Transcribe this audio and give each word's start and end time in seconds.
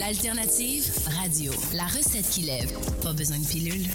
L'alternative 0.00 0.90
radio. 1.20 1.52
La 1.76 1.82
recette 1.82 2.24
qui 2.30 2.40
lève. 2.40 2.72
Pas 3.02 3.12
besoin 3.12 3.38
de 3.38 3.46
pilule. 3.46 3.86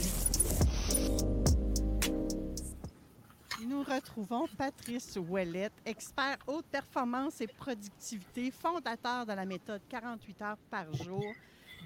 Nous 3.67 3.81
retrouvons 3.81 4.45
Patrice 4.55 5.17
Ouellette, 5.17 5.73
expert 5.83 6.37
haute 6.45 6.67
performance 6.71 7.41
et 7.41 7.47
productivité, 7.47 8.51
fondateur 8.51 9.25
de 9.25 9.33
la 9.33 9.45
méthode 9.45 9.81
48 9.89 10.41
heures 10.43 10.57
par 10.69 10.93
jour. 10.93 11.25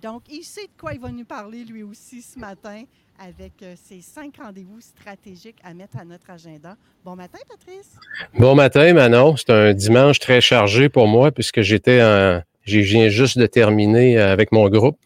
Donc, 0.02 0.24
il 0.30 0.44
sait 0.44 0.66
de 0.66 0.78
quoi 0.78 0.94
il 0.94 1.00
va 1.00 1.12
nous 1.12 1.24
parler 1.24 1.64
lui 1.64 1.84
aussi 1.84 2.22
ce 2.22 2.38
matin 2.38 2.84
avec 3.26 3.54
euh, 3.64 3.76
ses 3.82 4.02
cinq 4.02 4.36
rendez-vous 4.38 4.82
stratégiques 4.82 5.60
à 5.64 5.74
mettre 5.74 5.98
à 5.98 6.04
notre 6.04 6.30
agenda. 6.30 6.76
Bon 7.06 7.16
matin, 7.16 7.40
Patrice. 7.48 7.96
Bon 8.38 8.54
matin, 8.54 8.92
Manon. 8.92 9.38
C'est 9.38 9.50
un 9.50 9.74
dimanche 9.74 10.20
très 10.20 10.42
chargé 10.42 10.90
pour 10.90 11.08
moi 11.08 11.32
puisque 11.32 11.62
j'étais 11.62 12.02
en. 12.04 12.42
Je 12.64 12.80
viens 12.80 13.10
juste 13.10 13.38
de 13.38 13.46
terminer 13.46 14.20
avec 14.20 14.52
mon 14.52 14.70
groupe. 14.70 14.98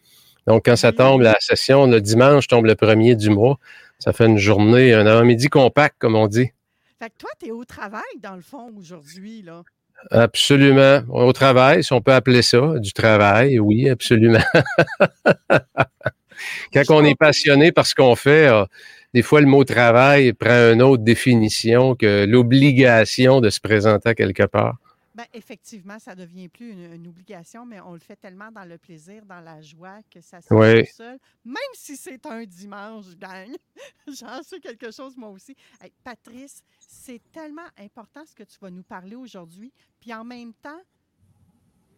Donc, 0.47 0.65
quand 0.65 0.75
ça 0.75 0.91
tombe, 0.91 1.21
la 1.21 1.37
session, 1.39 1.87
le 1.87 2.01
dimanche 2.01 2.47
tombe 2.47 2.65
le 2.65 2.75
premier 2.75 3.15
du 3.15 3.29
mois. 3.29 3.57
Ça 3.99 4.11
fait 4.11 4.25
une 4.25 4.37
journée, 4.37 4.93
un 4.93 5.05
avant-midi 5.05 5.47
compact, 5.47 5.95
comme 5.99 6.15
on 6.15 6.27
dit. 6.27 6.51
Fait 6.99 7.09
que 7.09 7.17
toi, 7.19 7.29
tu 7.39 7.47
es 7.47 7.51
au 7.51 7.63
travail, 7.63 8.01
dans 8.21 8.35
le 8.35 8.41
fond, 8.41 8.69
aujourd'hui, 8.77 9.41
là. 9.41 9.63
Absolument. 10.11 11.01
Au 11.09 11.31
travail, 11.31 11.83
si 11.83 11.93
on 11.93 12.01
peut 12.01 12.13
appeler 12.13 12.41
ça, 12.41 12.79
du 12.79 12.91
travail, 12.91 13.59
oui, 13.59 13.89
absolument. 13.89 14.43
Quand 16.73 16.83
on 16.89 17.05
est 17.05 17.15
passionné 17.15 17.71
par 17.71 17.85
ce 17.85 17.95
qu'on 17.95 18.15
fait, 18.15 18.47
euh, 18.47 18.65
des 19.13 19.21
fois, 19.21 19.41
le 19.41 19.47
mot 19.47 19.63
travail 19.63 20.33
prend 20.33 20.73
une 20.73 20.81
autre 20.81 21.03
définition 21.03 21.95
que 21.95 22.25
l'obligation 22.25 23.41
de 23.41 23.49
se 23.49 23.59
présenter 23.59 24.09
à 24.09 24.15
quelque 24.15 24.43
part. 24.43 24.77
Ben, 25.15 25.25
effectivement, 25.33 25.99
ça 25.99 26.15
ne 26.15 26.21
devient 26.21 26.49
plus 26.49 26.71
une, 26.71 26.93
une 26.93 27.07
obligation, 27.07 27.65
mais 27.65 27.79
on 27.81 27.93
le 27.93 27.99
fait 27.99 28.15
tellement 28.15 28.51
dans 28.51 28.65
le 28.65 28.77
plaisir, 28.79 29.23
dans 29.25 29.41
la 29.41 29.61
joie, 29.61 29.99
que 30.09 30.21
ça 30.21 30.41
se 30.41 30.51
Oui. 30.53 30.59
fait 30.61 30.85
tout 30.85 30.95
seul. 30.95 31.19
Même 31.45 31.55
si 31.73 31.95
c'est 31.95 32.25
un 32.25 32.43
dimanche, 32.45 33.15
gang. 33.17 33.55
J'en 34.07 34.41
sais 34.41 34.59
quelque 34.59 34.89
chose, 34.91 35.15
moi 35.15 35.29
aussi. 35.29 35.55
Hey, 35.79 35.91
Patrice, 36.03 36.63
c'est 36.79 37.21
tellement 37.31 37.67
important 37.77 38.25
ce 38.25 38.33
que 38.33 38.43
tu 38.43 38.57
vas 38.59 38.71
nous 38.71 38.83
parler 38.83 39.15
aujourd'hui. 39.15 39.71
Puis 39.99 40.11
en 40.13 40.23
même 40.23 40.53
temps, 40.55 40.81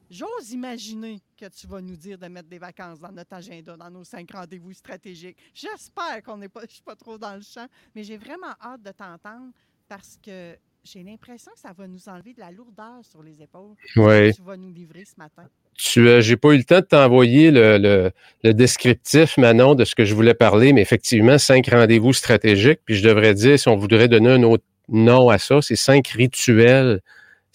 j'ose 0.09 0.52
imaginer 0.52 1.22
que 1.38 1.46
tu 1.48 1.68
vas 1.68 1.81
nous 1.81 1.96
dire 1.96 2.18
de 2.18 2.28
mettre 2.28 2.50
des 2.50 2.59
vacances 2.59 3.00
dans 3.00 3.12
notre 3.12 3.34
agenda, 3.34 3.75
dans 3.78 3.90
nos 3.90 4.04
cinq 4.04 4.31
rendez-vous 4.31 4.74
stratégiques. 4.74 5.38
J'espère 5.54 6.22
qu'on 6.24 6.38
n'est 6.38 6.50
pas, 6.50 6.62
je 6.68 6.74
suis 6.74 6.84
pas 6.84 6.96
trop 6.96 7.18
dans 7.18 7.36
le 7.36 7.42
champ, 7.42 7.68
mais 7.96 8.04
j'ai 8.04 8.18
vraiment 8.18 8.54
hâte 8.62 8.81
de 8.81 8.92
t'entendre 8.92 9.52
parce 9.88 10.18
que 10.22 10.58
j'ai 10.85 11.03
l'impression 11.03 11.51
que 11.53 11.59
ça 11.59 11.73
va 11.78 11.88
nous 11.88 12.07
enlever 12.07 12.34
de 12.34 12.40
la 12.40 12.51
lourdeur 12.51 13.00
sur 13.01 13.22
les 13.23 13.41
épaules. 13.41 13.73
Oui. 13.97 14.31
que 14.31 14.35
Tu 14.35 14.41
vas 14.44 14.56
nous 14.56 14.72
livrer 14.72 15.03
ce 15.06 15.16
matin. 15.18 15.44
Tu, 15.78 16.07
euh, 16.07 16.22
j'ai 16.22 16.38
pas 16.38 16.53
eu 16.53 16.57
le 16.57 16.63
temps 16.63 16.79
de 16.79 16.85
t'envoyer 16.85 17.51
le, 17.51 17.78
le- 17.78 18.12
le 18.44 18.53
descriptif, 18.53 19.38
Manon, 19.38 19.75
de 19.75 19.84
ce 19.84 19.94
que 19.95 20.06
je 20.06 20.13
voulais 20.16 20.34
parler, 20.35 20.72
mais 20.74 20.81
effectivement, 20.81 21.38
cinq 21.38 21.68
rendez-vous 21.69 22.13
stratégiques. 22.13 22.79
Puis 22.85 22.95
je 22.95 23.03
devrais 23.07 23.34
dire, 23.34 23.59
si 23.59 23.68
on 23.68 23.75
voudrait 23.75 24.07
donner 24.07 24.29
un 24.29 24.44
autre 24.44 24.63
nom 24.88 25.29
à 25.29 25.38
ça, 25.40 25.62
c'est 25.62 25.75
cinq 25.75 26.07
rituels 26.09 27.01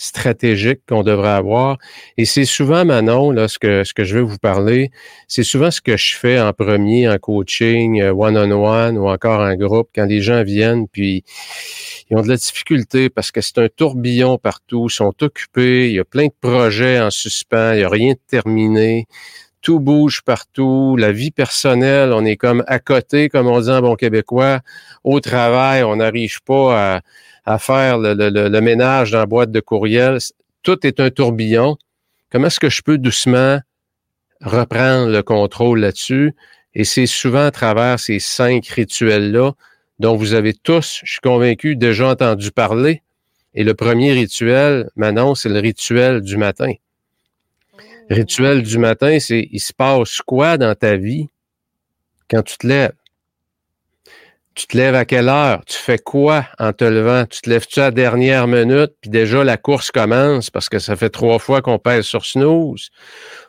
stratégiques 0.00 0.80
qu'on 0.88 1.02
devrait 1.02 1.28
avoir. 1.28 1.76
Et 2.16 2.24
c'est 2.24 2.46
souvent, 2.46 2.86
Manon, 2.86 3.30
là, 3.32 3.48
ce 3.48 3.58
que, 3.58 3.84
ce 3.84 3.92
que 3.92 4.02
je 4.02 4.16
veux 4.16 4.22
vous 4.22 4.38
parler, 4.38 4.90
c'est 5.28 5.42
souvent 5.42 5.70
ce 5.70 5.82
que 5.82 5.98
je 5.98 6.16
fais 6.16 6.40
en 6.40 6.54
premier 6.54 7.06
en 7.06 7.18
coaching, 7.18 8.00
euh, 8.00 8.14
one-on-one 8.14 8.96
ou 8.96 9.08
encore 9.10 9.40
en 9.40 9.54
groupe, 9.56 9.90
quand 9.94 10.06
les 10.06 10.22
gens 10.22 10.42
viennent, 10.42 10.88
puis 10.88 11.22
ils 12.08 12.16
ont 12.16 12.22
de 12.22 12.28
la 12.28 12.36
difficulté 12.36 13.10
parce 13.10 13.30
que 13.30 13.42
c'est 13.42 13.58
un 13.58 13.68
tourbillon 13.68 14.38
partout, 14.38 14.86
ils 14.88 14.94
sont 14.94 15.12
occupés, 15.20 15.90
il 15.90 15.96
y 15.96 16.00
a 16.00 16.04
plein 16.04 16.26
de 16.26 16.34
projets 16.40 16.98
en 16.98 17.10
suspens, 17.10 17.74
il 17.74 17.78
n'y 17.78 17.84
a 17.84 17.90
rien 17.90 18.14
de 18.14 18.20
terminé, 18.26 19.06
tout 19.60 19.80
bouge 19.80 20.22
partout, 20.22 20.96
la 20.98 21.12
vie 21.12 21.30
personnelle, 21.30 22.14
on 22.14 22.24
est 22.24 22.36
comme 22.36 22.64
à 22.66 22.78
côté, 22.78 23.28
comme 23.28 23.48
on 23.48 23.60
dit 23.60 23.70
en 23.70 23.82
bon 23.82 23.96
québécois, 23.96 24.60
au 25.04 25.20
travail, 25.20 25.82
on 25.82 25.96
n'arrive 25.96 26.40
pas 26.42 26.94
à, 26.96 27.00
à 27.44 27.58
faire 27.58 27.98
le, 27.98 28.14
le- 28.14 28.48
le- 28.48 28.60
ménage 28.60 29.10
dans 29.10 29.18
la 29.18 29.26
boîte 29.26 29.50
de 29.50 29.60
courriel, 29.60 30.18
tout 30.62 30.86
est 30.86 31.00
un 31.00 31.10
tourbillon. 31.10 31.76
Comment 32.30 32.46
est-ce 32.46 32.60
que 32.60 32.68
je 32.70 32.82
peux 32.82 32.98
doucement 32.98 33.60
reprendre 34.40 35.10
le 35.10 35.22
contrôle 35.22 35.80
là-dessus? 35.80 36.34
Et 36.74 36.84
c'est 36.84 37.06
souvent 37.06 37.46
à 37.46 37.50
travers 37.50 37.98
ces 37.98 38.18
cinq 38.20 38.66
rituels-là 38.68 39.52
dont 39.98 40.16
vous 40.16 40.34
avez 40.34 40.54
tous, 40.54 41.00
je 41.04 41.12
suis 41.12 41.20
convaincu, 41.20 41.76
déjà 41.76 42.08
entendu 42.08 42.50
parler. 42.52 43.02
Et 43.54 43.64
le 43.64 43.74
premier 43.74 44.12
rituel, 44.12 44.88
Manon, 44.96 45.34
c'est 45.34 45.48
le 45.48 45.58
rituel 45.58 46.20
du 46.20 46.36
matin. 46.36 46.72
Rituel 48.08 48.62
du 48.62 48.78
matin, 48.78 49.18
c'est 49.20 49.48
il 49.50 49.60
se 49.60 49.72
passe 49.72 50.18
quoi 50.18 50.56
dans 50.56 50.74
ta 50.74 50.96
vie 50.96 51.28
quand 52.28 52.42
tu 52.42 52.56
te 52.58 52.66
lèves? 52.66 52.92
Tu 54.54 54.66
te 54.66 54.76
lèves 54.76 54.94
à 54.94 55.04
quelle 55.04 55.28
heure? 55.28 55.64
Tu 55.64 55.76
fais 55.76 55.98
quoi 55.98 56.44
en 56.58 56.72
te 56.72 56.84
levant? 56.84 57.24
Tu 57.24 57.40
te 57.40 57.48
lèves-tu 57.48 57.80
à 57.80 57.84
la 57.84 57.90
dernière 57.92 58.46
minute, 58.46 58.92
puis 59.00 59.10
déjà 59.10 59.44
la 59.44 59.56
course 59.56 59.90
commence 59.90 60.50
parce 60.50 60.68
que 60.68 60.78
ça 60.78 60.96
fait 60.96 61.08
trois 61.08 61.38
fois 61.38 61.62
qu'on 61.62 61.78
pèse 61.78 62.04
sur 62.04 62.26
snooze? 62.26 62.90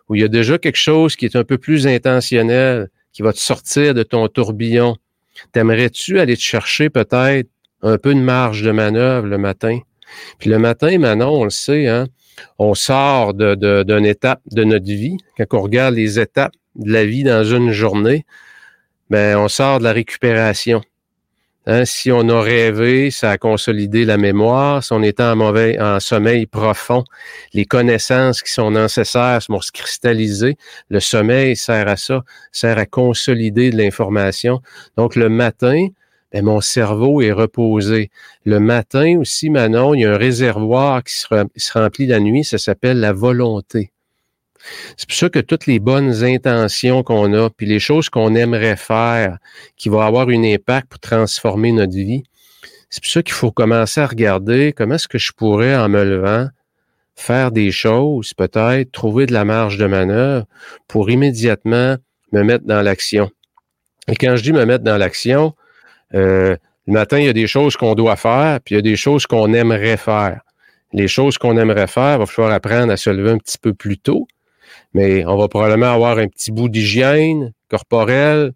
Ou 0.08 0.16
il 0.16 0.22
y 0.22 0.24
a 0.24 0.28
déjà 0.28 0.58
quelque 0.58 0.78
chose 0.78 1.16
qui 1.16 1.26
est 1.26 1.36
un 1.36 1.44
peu 1.44 1.58
plus 1.58 1.88
intentionnel, 1.88 2.90
qui 3.14 3.24
va 3.24 3.34
te 3.34 3.40
sortir 3.40 3.94
de 3.94 4.04
ton 4.04 4.28
tourbillon? 4.28 4.96
T'aimerais-tu 5.54 6.20
aller 6.20 6.38
te 6.38 6.42
chercher 6.42 6.90
peut-être 6.90 7.50
un 7.82 7.98
peu 7.98 8.14
de 8.14 8.20
marge 8.20 8.62
de 8.62 8.72
manœuvre 8.72 9.28
le 9.28 9.38
matin? 9.38 9.80
Puis 10.38 10.50
le 10.50 10.60
matin, 10.60 10.98
Manon, 11.00 11.42
on 11.42 11.44
le 11.46 11.50
sait, 11.50 11.88
hein, 11.88 12.06
on 12.60 12.76
sort 12.76 13.34
de, 13.34 13.56
de- 13.56 13.84
d'une 13.84 14.06
étape 14.06 14.42
de 14.52 14.64
notre 14.64 14.86
vie. 14.86 15.18
Quand 15.38 15.58
on 15.58 15.62
regarde 15.62 15.96
les 15.96 16.20
étapes 16.20 16.54
de 16.76 16.92
la 16.92 17.06
vie 17.06 17.24
dans 17.24 17.44
une 17.44 17.72
journée, 17.72 18.26
ben, 19.10 19.38
on 19.38 19.48
sort 19.48 19.80
de 19.80 19.84
la 19.84 19.94
récupération. 19.94 20.82
Hein, 21.68 21.86
si 21.86 22.12
on 22.12 22.28
a 22.30 22.42
rêvé, 22.42 23.12
ça 23.12 23.32
a 23.32 23.38
consolidé 23.38 24.04
la 24.04 24.18
mémoire. 24.18 24.84
Si 24.84 24.94
on 24.94 25.04
est 25.04 25.20
en 25.20 25.36
mauvais, 25.36 25.78
sommeil 26.00 26.48
profond, 26.48 27.04
les 27.54 27.66
connaissances 27.66 28.42
qui 28.42 28.52
sont 28.52 28.72
nécessaires 28.72 29.40
vont 29.48 29.62
se 29.62 29.72
cristalliser. 29.72 30.58
Le 30.90 31.00
sommeil 31.00 31.56
sert 31.56 31.88
à 31.88 31.98
ça, 31.98 32.24
sert 32.52 32.80
à 32.80 32.88
consolider 32.88 33.70
de 33.70 33.78
l'information. 33.78 34.62
Donc, 34.98 35.16
le 35.16 35.30
matin, 35.30 35.88
ben, 36.32 36.46
mon 36.46 36.62
cerveau 36.62 37.22
est 37.22 37.32
reposé. 37.32 38.10
Le 38.44 38.60
matin 38.60 39.20
aussi, 39.20 39.52
Manon, 39.52 39.94
il 39.94 40.02
y 40.02 40.06
a 40.06 40.14
un 40.14 40.18
réservoir 40.18 41.04
qui 41.04 41.14
se 41.14 41.74
remplit 41.74 42.08
la 42.08 42.20
nuit, 42.20 42.44
ça 42.44 42.58
s'appelle 42.58 43.00
la 43.00 43.14
volonté. 43.14 43.92
C'est 44.98 45.08
pour 45.08 45.18
ça 45.18 45.30
que 45.30 45.40
toutes 45.40 45.66
les 45.66 45.80
bonnes 45.80 46.24
intentions 46.24 47.04
qu'on 47.04 47.34
a, 47.34 47.50
puis 47.50 47.66
les 47.66 47.80
choses 47.80 48.10
qu'on 48.10 48.36
aimerait 48.36 48.76
faire, 48.76 49.38
qui 49.78 49.90
vont 49.90 50.02
avoir 50.02 50.28
un 50.30 50.44
impact 50.44 50.88
pour 50.88 51.00
transformer 51.00 51.72
notre 51.72 51.94
vie, 51.94 52.24
c'est 52.90 53.02
pour 53.02 53.12
ça 53.12 53.24
qu'il 53.24 53.34
faut 53.34 53.52
commencer 53.52 54.02
à 54.02 54.08
regarder 54.08 54.74
comment 54.74 54.96
est-ce 54.96 55.08
que 55.08 55.18
je 55.18 55.32
pourrais, 55.32 55.76
en 55.76 55.88
me 55.90 56.04
levant, 56.04 56.50
faire 57.16 57.52
des 57.52 57.72
choses, 57.72 58.34
peut-être 58.34 58.92
trouver 58.92 59.26
de 59.26 59.34
la 59.34 59.46
marge 59.46 59.78
de 59.78 59.86
manœuvre 59.86 60.46
pour 60.88 61.10
immédiatement 61.10 61.96
me 62.32 62.44
mettre 62.44 62.66
dans 62.66 62.82
l'action. 62.82 63.30
Et 64.08 64.16
quand 64.16 64.36
je 64.36 64.44
dis 64.44 64.52
me 64.52 64.66
mettre 64.66 64.84
dans 64.84 64.98
l'action, 64.98 65.54
euh, 66.14 66.56
le 66.88 66.94
matin, 66.94 67.20
il 67.20 67.26
y 67.26 67.30
a 67.30 67.34
des 67.34 67.48
choses 67.48 67.78
qu'on 67.78 67.96
doit 67.96 68.16
faire, 68.16 68.60
puis 68.60 68.76
il 68.76 68.78
y 68.78 68.80
a 68.80 68.82
des 68.82 68.96
choses 68.96 69.26
qu'on 69.26 69.54
aimerait 69.54 69.98
faire. 69.98 70.42
les 70.94 71.08
choses 71.08 71.38
qu'on 71.38 71.58
aimerait 71.58 71.88
faire, 71.88 72.16
il 72.16 72.20
va 72.20 72.26
falloir 72.26 72.54
apprendre 72.54 72.92
à 72.92 72.98
se 72.98 73.10
lever 73.10 73.32
un 73.32 73.38
petit 73.38 73.58
peu 73.58 73.74
plus 73.74 73.98
tôt. 73.98 74.28
Mais 74.94 75.26
on 75.26 75.38
va 75.38 75.48
probablement 75.48 75.94
avoir 75.94 76.18
un 76.18 76.28
petit 76.28 76.52
bout 76.52 76.70
d'hygiène 76.70 77.54
corporelle, 77.70 78.52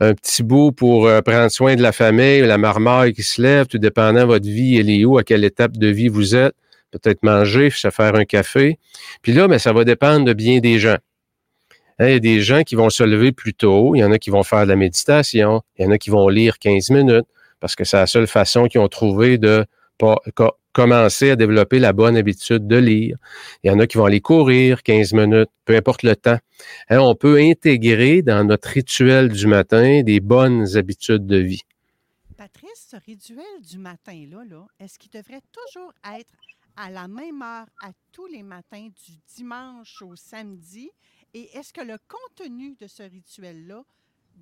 un 0.00 0.14
petit 0.14 0.42
bout 0.42 0.72
pour 0.72 1.06
euh, 1.06 1.20
prendre 1.20 1.50
soin 1.50 1.74
de 1.76 1.82
la 1.82 1.92
famille, 1.92 2.40
la 2.42 2.58
marmaille 2.58 3.12
qui 3.12 3.22
se 3.22 3.40
lève, 3.40 3.66
tout 3.66 3.78
dépendant 3.78 4.20
de 4.20 4.26
votre 4.26 4.46
vie, 4.46 4.76
elle 4.76 4.90
est 4.90 5.04
où, 5.04 5.18
à 5.18 5.24
quelle 5.24 5.44
étape 5.44 5.76
de 5.76 5.88
vie 5.88 6.08
vous 6.08 6.34
êtes. 6.34 6.54
Peut-être 6.90 7.22
manger, 7.22 7.70
se 7.70 7.90
faire 7.90 8.14
un 8.14 8.24
café. 8.24 8.78
Puis 9.20 9.32
là, 9.32 9.48
mais 9.48 9.58
ça 9.58 9.72
va 9.72 9.84
dépendre 9.84 10.24
de 10.24 10.32
bien 10.32 10.60
des 10.60 10.78
gens. 10.78 10.98
Hein, 11.98 12.08
il 12.08 12.12
y 12.12 12.16
a 12.16 12.20
des 12.20 12.40
gens 12.42 12.62
qui 12.62 12.74
vont 12.74 12.90
se 12.90 13.02
lever 13.02 13.32
plus 13.32 13.54
tôt, 13.54 13.94
il 13.94 14.00
y 14.00 14.04
en 14.04 14.12
a 14.12 14.18
qui 14.18 14.30
vont 14.30 14.42
faire 14.42 14.64
de 14.64 14.68
la 14.68 14.76
méditation, 14.76 15.62
il 15.78 15.84
y 15.84 15.88
en 15.88 15.90
a 15.90 15.98
qui 15.98 16.10
vont 16.10 16.28
lire 16.28 16.58
15 16.58 16.90
minutes, 16.90 17.26
parce 17.58 17.74
que 17.74 17.84
c'est 17.84 17.96
la 17.96 18.06
seule 18.06 18.26
façon 18.26 18.66
qu'ils 18.66 18.80
ont 18.80 18.88
trouvé 18.88 19.38
de 19.38 19.64
pas, 19.98 20.18
commencer 20.76 21.30
à 21.30 21.36
développer 21.36 21.78
la 21.78 21.94
bonne 21.94 22.18
habitude 22.18 22.66
de 22.66 22.76
lire. 22.76 23.16
Il 23.64 23.68
y 23.68 23.70
en 23.70 23.78
a 23.78 23.86
qui 23.86 23.96
vont 23.96 24.04
aller 24.04 24.20
courir 24.20 24.82
15 24.82 25.14
minutes, 25.14 25.48
peu 25.64 25.74
importe 25.74 26.02
le 26.02 26.14
temps. 26.14 26.36
Hein, 26.90 26.98
on 26.98 27.14
peut 27.14 27.38
intégrer 27.38 28.20
dans 28.20 28.44
notre 28.44 28.68
rituel 28.68 29.30
du 29.30 29.46
matin 29.46 30.02
des 30.02 30.20
bonnes 30.20 30.76
habitudes 30.76 31.24
de 31.24 31.38
vie. 31.38 31.62
Patrice, 32.36 32.88
ce 32.90 32.96
rituel 33.06 33.56
du 33.62 33.78
matin-là, 33.78 34.44
-là, 34.44 34.66
est 34.78 34.88
ce 34.88 34.98
qu'il 34.98 35.10
devrait 35.10 35.40
toujours 35.50 35.94
être 36.14 36.34
à 36.76 36.90
la 36.90 37.08
même 37.08 37.40
heure 37.40 37.70
à 37.82 37.92
tous 38.12 38.26
les 38.26 38.42
matins 38.42 38.88
du 39.06 39.12
dimanche 39.34 40.02
au 40.02 40.14
samedi? 40.14 40.90
Et 41.32 41.56
est-ce 41.56 41.72
que 41.72 41.80
le 41.80 41.96
contenu 42.06 42.74
de 42.78 42.86
ce 42.86 43.02
rituel-là 43.02 43.82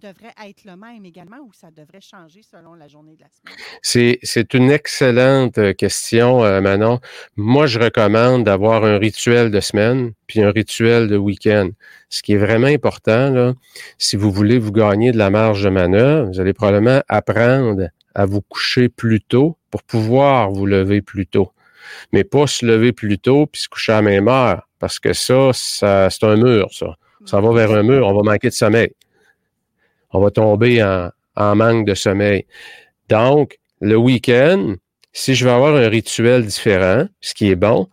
devrait 0.01 0.35
être 0.47 0.65
le 0.65 0.77
même 0.77 1.05
également 1.05 1.39
ou 1.47 1.53
ça 1.53 1.71
devrait 1.71 2.01
changer 2.01 2.41
selon 2.43 2.75
la 2.75 2.89
journée 2.89 3.17
de 3.17 3.23
la 3.23 3.29
semaine? 3.29 4.17
C'est 4.23 4.55
une 4.55 4.71
excellente 4.71 5.59
euh, 5.59 5.73
question, 5.73 6.45
euh, 6.45 6.61
Manon. 6.61 7.01
Moi, 7.37 7.67
je 7.67 7.79
recommande 7.79 8.45
d'avoir 8.45 8.85
un 8.85 8.99
rituel 8.99 9.51
de 9.51 9.61
semaine 9.61 10.13
puis 10.27 10.43
un 10.43 10.51
rituel 10.51 11.09
de 11.09 11.17
week-end. 11.17 11.71
Ce 12.09 12.23
qui 12.23 12.35
est 12.35 12.39
vraiment 12.39 12.67
important, 12.67 13.31
là, 13.31 13.55
si 13.99 14.17
vous 14.17 14.31
voulez 14.31 14.59
vous 14.59 14.73
gagner 14.73 15.13
de 15.13 15.19
la 15.19 15.31
marge 15.31 15.63
de 15.63 15.71
manœuvre, 15.71 16.29
vous 16.31 16.41
allez 16.41 16.53
probablement 16.53 17.03
apprendre 17.09 17.89
à 18.15 18.27
vous 18.27 18.41
coucher 18.41 18.89
plus 18.89 19.21
tôt 19.21 19.57
pour 19.71 19.83
pouvoir 19.83 20.51
vous 20.51 20.67
lever 20.67 21.03
plus 21.03 21.27
tôt. 21.27 21.53
Mais 22.13 22.25
pas 22.25 22.47
se 22.47 22.65
lever 22.65 22.93
plus 22.93 23.19
tôt 23.19 23.47
puis 23.47 23.63
se 23.63 23.69
coucher 23.69 23.93
à 23.93 23.97
la 23.97 24.03
même 24.03 24.29
heure, 24.29 24.69
parce 24.79 24.99
que 24.99 25.13
ça, 25.13 25.51
ça 25.53 26.09
c'est 26.11 26.25
un 26.25 26.37
mur, 26.37 26.69
ça. 26.73 26.97
Ça 27.27 27.41
va 27.41 27.53
vers 27.55 27.71
un 27.73 27.83
mur, 27.83 28.07
on 28.07 28.15
va 28.15 28.23
manquer 28.23 28.49
de 28.49 28.55
sommeil 28.55 28.91
on 30.15 30.21
va 30.21 30.31
tomber 30.31 30.83
en, 31.37 31.57
manque 31.57 31.87
de 31.87 31.95
sommeil. 31.95 32.47
Donc, 33.09 33.59
le 33.81 33.97
week-end, 33.97 34.77
si 35.13 35.35
je 35.35 35.45
veux 35.45 35.51
avoir 35.51 35.75
un 35.75 35.89
rituel 35.89 36.47
différent, 36.47 37.07
ce 37.21 37.35
qui 37.35 37.51
est 37.51 37.57
bon, 37.57 37.89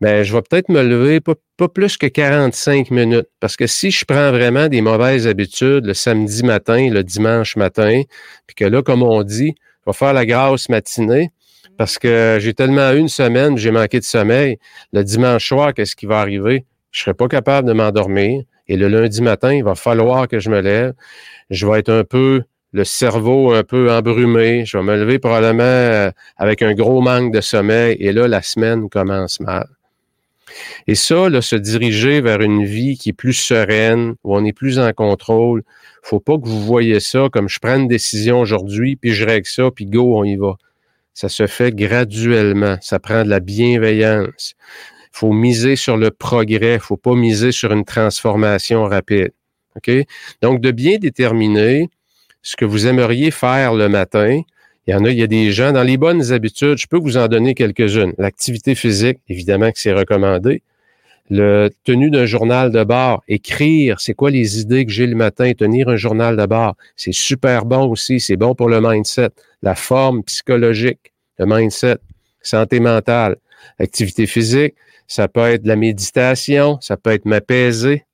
ben, 0.00 0.22
je 0.22 0.32
vais 0.32 0.42
peut-être 0.42 0.68
me 0.68 0.82
lever 0.82 1.20
pas, 1.20 1.34
plus 1.68 1.96
que 1.96 2.06
45 2.06 2.90
minutes. 2.90 3.28
Parce 3.40 3.56
que 3.56 3.66
si 3.66 3.90
je 3.90 4.04
prends 4.04 4.30
vraiment 4.30 4.68
des 4.68 4.80
mauvaises 4.80 5.26
habitudes 5.26 5.86
le 5.86 5.94
samedi 5.94 6.44
matin, 6.44 6.88
le 6.90 7.02
dimanche 7.02 7.56
matin, 7.56 8.02
puis 8.46 8.54
que 8.54 8.64
là, 8.64 8.82
comme 8.82 9.02
on 9.02 9.22
dit, 9.22 9.54
je 9.58 9.90
vais 9.90 9.96
faire 9.96 10.12
la 10.12 10.26
grasse 10.26 10.68
matinée, 10.68 11.30
parce 11.78 11.98
que 11.98 12.38
j'ai 12.40 12.54
tellement 12.54 12.92
eu 12.92 12.98
une 12.98 13.08
semaine, 13.08 13.58
j'ai 13.58 13.70
manqué 13.70 13.98
de 13.98 14.04
sommeil. 14.04 14.58
Le 14.92 15.02
dimanche 15.02 15.48
soir, 15.48 15.74
qu'est-ce 15.74 15.96
qui 15.96 16.06
va 16.06 16.20
arriver? 16.20 16.64
Je 16.90 17.00
serai 17.00 17.14
pas 17.14 17.28
capable 17.28 17.68
de 17.68 17.72
m'endormir. 17.72 18.44
Et 18.68 18.76
le 18.76 18.88
lundi 18.88 19.22
matin, 19.22 19.54
il 19.54 19.64
va 19.64 19.74
falloir 19.74 20.28
que 20.28 20.40
je 20.40 20.50
me 20.50 20.60
lève 20.60 20.94
je 21.50 21.66
vais 21.66 21.78
être 21.78 21.90
un 21.90 22.04
peu 22.04 22.42
le 22.72 22.84
cerveau 22.84 23.52
un 23.52 23.62
peu 23.62 23.90
embrumé. 23.90 24.64
Je 24.64 24.76
vais 24.76 24.84
me 24.84 24.96
lever 24.96 25.18
probablement 25.18 25.62
euh, 25.62 26.10
avec 26.36 26.62
un 26.62 26.74
gros 26.74 27.00
manque 27.00 27.32
de 27.32 27.40
sommeil 27.40 27.96
et 28.00 28.12
là, 28.12 28.28
la 28.28 28.42
semaine 28.42 28.88
commence 28.88 29.40
mal. 29.40 29.68
Et 30.86 30.94
ça, 30.94 31.28
là, 31.28 31.42
se 31.42 31.56
diriger 31.56 32.20
vers 32.20 32.40
une 32.40 32.64
vie 32.64 32.96
qui 32.96 33.10
est 33.10 33.14
plus 33.14 33.32
sereine, 33.32 34.14
où 34.24 34.36
on 34.36 34.44
est 34.44 34.52
plus 34.52 34.78
en 34.78 34.92
contrôle, 34.92 35.62
faut 36.02 36.20
pas 36.20 36.38
que 36.38 36.46
vous 36.46 36.62
voyez 36.62 37.00
ça 37.00 37.28
comme 37.32 37.48
je 37.48 37.58
prends 37.58 37.76
une 37.76 37.88
décision 37.88 38.40
aujourd'hui, 38.40 38.96
puis 38.96 39.12
je 39.12 39.26
règle 39.26 39.46
ça, 39.46 39.70
puis 39.74 39.86
go, 39.86 40.16
on 40.16 40.24
y 40.24 40.36
va. 40.36 40.56
Ça 41.14 41.28
se 41.28 41.46
fait 41.46 41.74
graduellement. 41.74 42.76
Ça 42.80 42.98
prend 42.98 43.24
de 43.24 43.30
la 43.30 43.40
bienveillance. 43.40 44.54
Faut 45.16 45.32
miser 45.32 45.76
sur 45.76 45.96
le 45.96 46.10
progrès. 46.10 46.78
faut 46.78 46.98
pas 46.98 47.14
miser 47.14 47.50
sur 47.50 47.72
une 47.72 47.86
transformation 47.86 48.84
rapide. 48.84 49.32
Donc, 50.42 50.60
de 50.60 50.70
bien 50.70 50.98
déterminer 50.98 51.88
ce 52.42 52.54
que 52.54 52.66
vous 52.66 52.86
aimeriez 52.86 53.30
faire 53.30 53.72
le 53.72 53.88
matin. 53.88 54.42
Il 54.86 54.90
y 54.92 54.94
en 54.94 55.04
a, 55.04 55.10
il 55.10 55.18
y 55.18 55.22
a 55.22 55.26
des 55.26 55.52
gens 55.52 55.72
dans 55.72 55.82
les 55.82 55.96
bonnes 55.96 56.32
habitudes, 56.32 56.76
je 56.76 56.86
peux 56.86 56.98
vous 56.98 57.16
en 57.16 57.28
donner 57.28 57.54
quelques-unes. 57.54 58.12
L'activité 58.18 58.74
physique, 58.74 59.18
évidemment 59.28 59.72
que 59.72 59.78
c'est 59.78 59.92
recommandé. 59.92 60.62
Le 61.30 61.70
tenu 61.84 62.10
d'un 62.10 62.26
journal 62.26 62.70
de 62.70 62.84
bord, 62.84 63.24
écrire, 63.26 63.98
c'est 64.00 64.14
quoi 64.14 64.30
les 64.30 64.60
idées 64.60 64.84
que 64.84 64.92
j'ai 64.92 65.06
le 65.06 65.16
matin, 65.16 65.50
tenir 65.54 65.88
un 65.88 65.96
journal 65.96 66.36
de 66.36 66.46
bord, 66.46 66.76
c'est 66.94 67.14
super 67.14 67.64
bon 67.64 67.90
aussi, 67.90 68.20
c'est 68.20 68.36
bon 68.36 68.54
pour 68.54 68.68
le 68.68 68.80
mindset, 68.80 69.30
la 69.62 69.74
forme 69.74 70.22
psychologique, 70.22 71.12
le 71.38 71.46
mindset, 71.46 71.98
santé 72.42 72.78
mentale, 72.78 73.36
activité 73.78 74.26
physique, 74.26 74.74
ça 75.06 75.28
peut 75.28 75.40
être 75.40 75.66
la 75.66 75.76
méditation, 75.76 76.78
ça 76.80 76.96
peut 76.96 77.10
être 77.10 77.26
m'apaiser, 77.26 78.04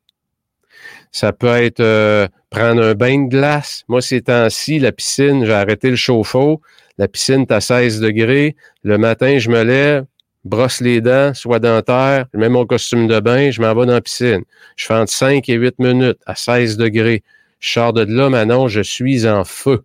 ça 1.10 1.32
peut 1.32 1.46
être 1.46 1.80
euh, 1.80 2.26
prendre 2.50 2.82
un 2.82 2.94
bain 2.94 3.24
de 3.24 3.28
glace. 3.28 3.84
Moi, 3.88 4.00
ces 4.00 4.22
temps-ci, 4.22 4.78
la 4.78 4.92
piscine, 4.92 5.44
j'ai 5.44 5.52
arrêté 5.52 5.90
le 5.90 5.96
chauffe-eau. 5.96 6.60
La 6.98 7.08
piscine 7.08 7.42
est 7.42 7.52
à 7.52 7.60
16 7.60 8.00
degrés. 8.00 8.56
Le 8.82 8.98
matin, 8.98 9.38
je 9.38 9.50
me 9.50 9.62
lève, 9.62 10.04
brosse 10.44 10.80
les 10.80 11.00
dents, 11.00 11.34
soit 11.34 11.58
dentaire, 11.58 12.26
je 12.32 12.38
mets 12.38 12.48
mon 12.48 12.66
costume 12.66 13.06
de 13.06 13.20
bain, 13.20 13.50
je 13.50 13.60
m'en 13.60 13.74
vais 13.74 13.86
dans 13.86 13.92
la 13.92 14.00
piscine. 14.00 14.42
Je 14.76 14.86
fais 14.86 14.94
entre 14.94 15.12
5 15.12 15.48
et 15.48 15.54
8 15.54 15.78
minutes 15.78 16.18
à 16.26 16.34
16 16.34 16.76
degrés. 16.76 17.22
Je 17.60 17.72
sors 17.72 17.92
de 17.92 18.02
là, 18.02 18.28
maintenant, 18.28 18.68
je 18.68 18.80
suis 18.80 19.28
en 19.28 19.44
feu. 19.44 19.82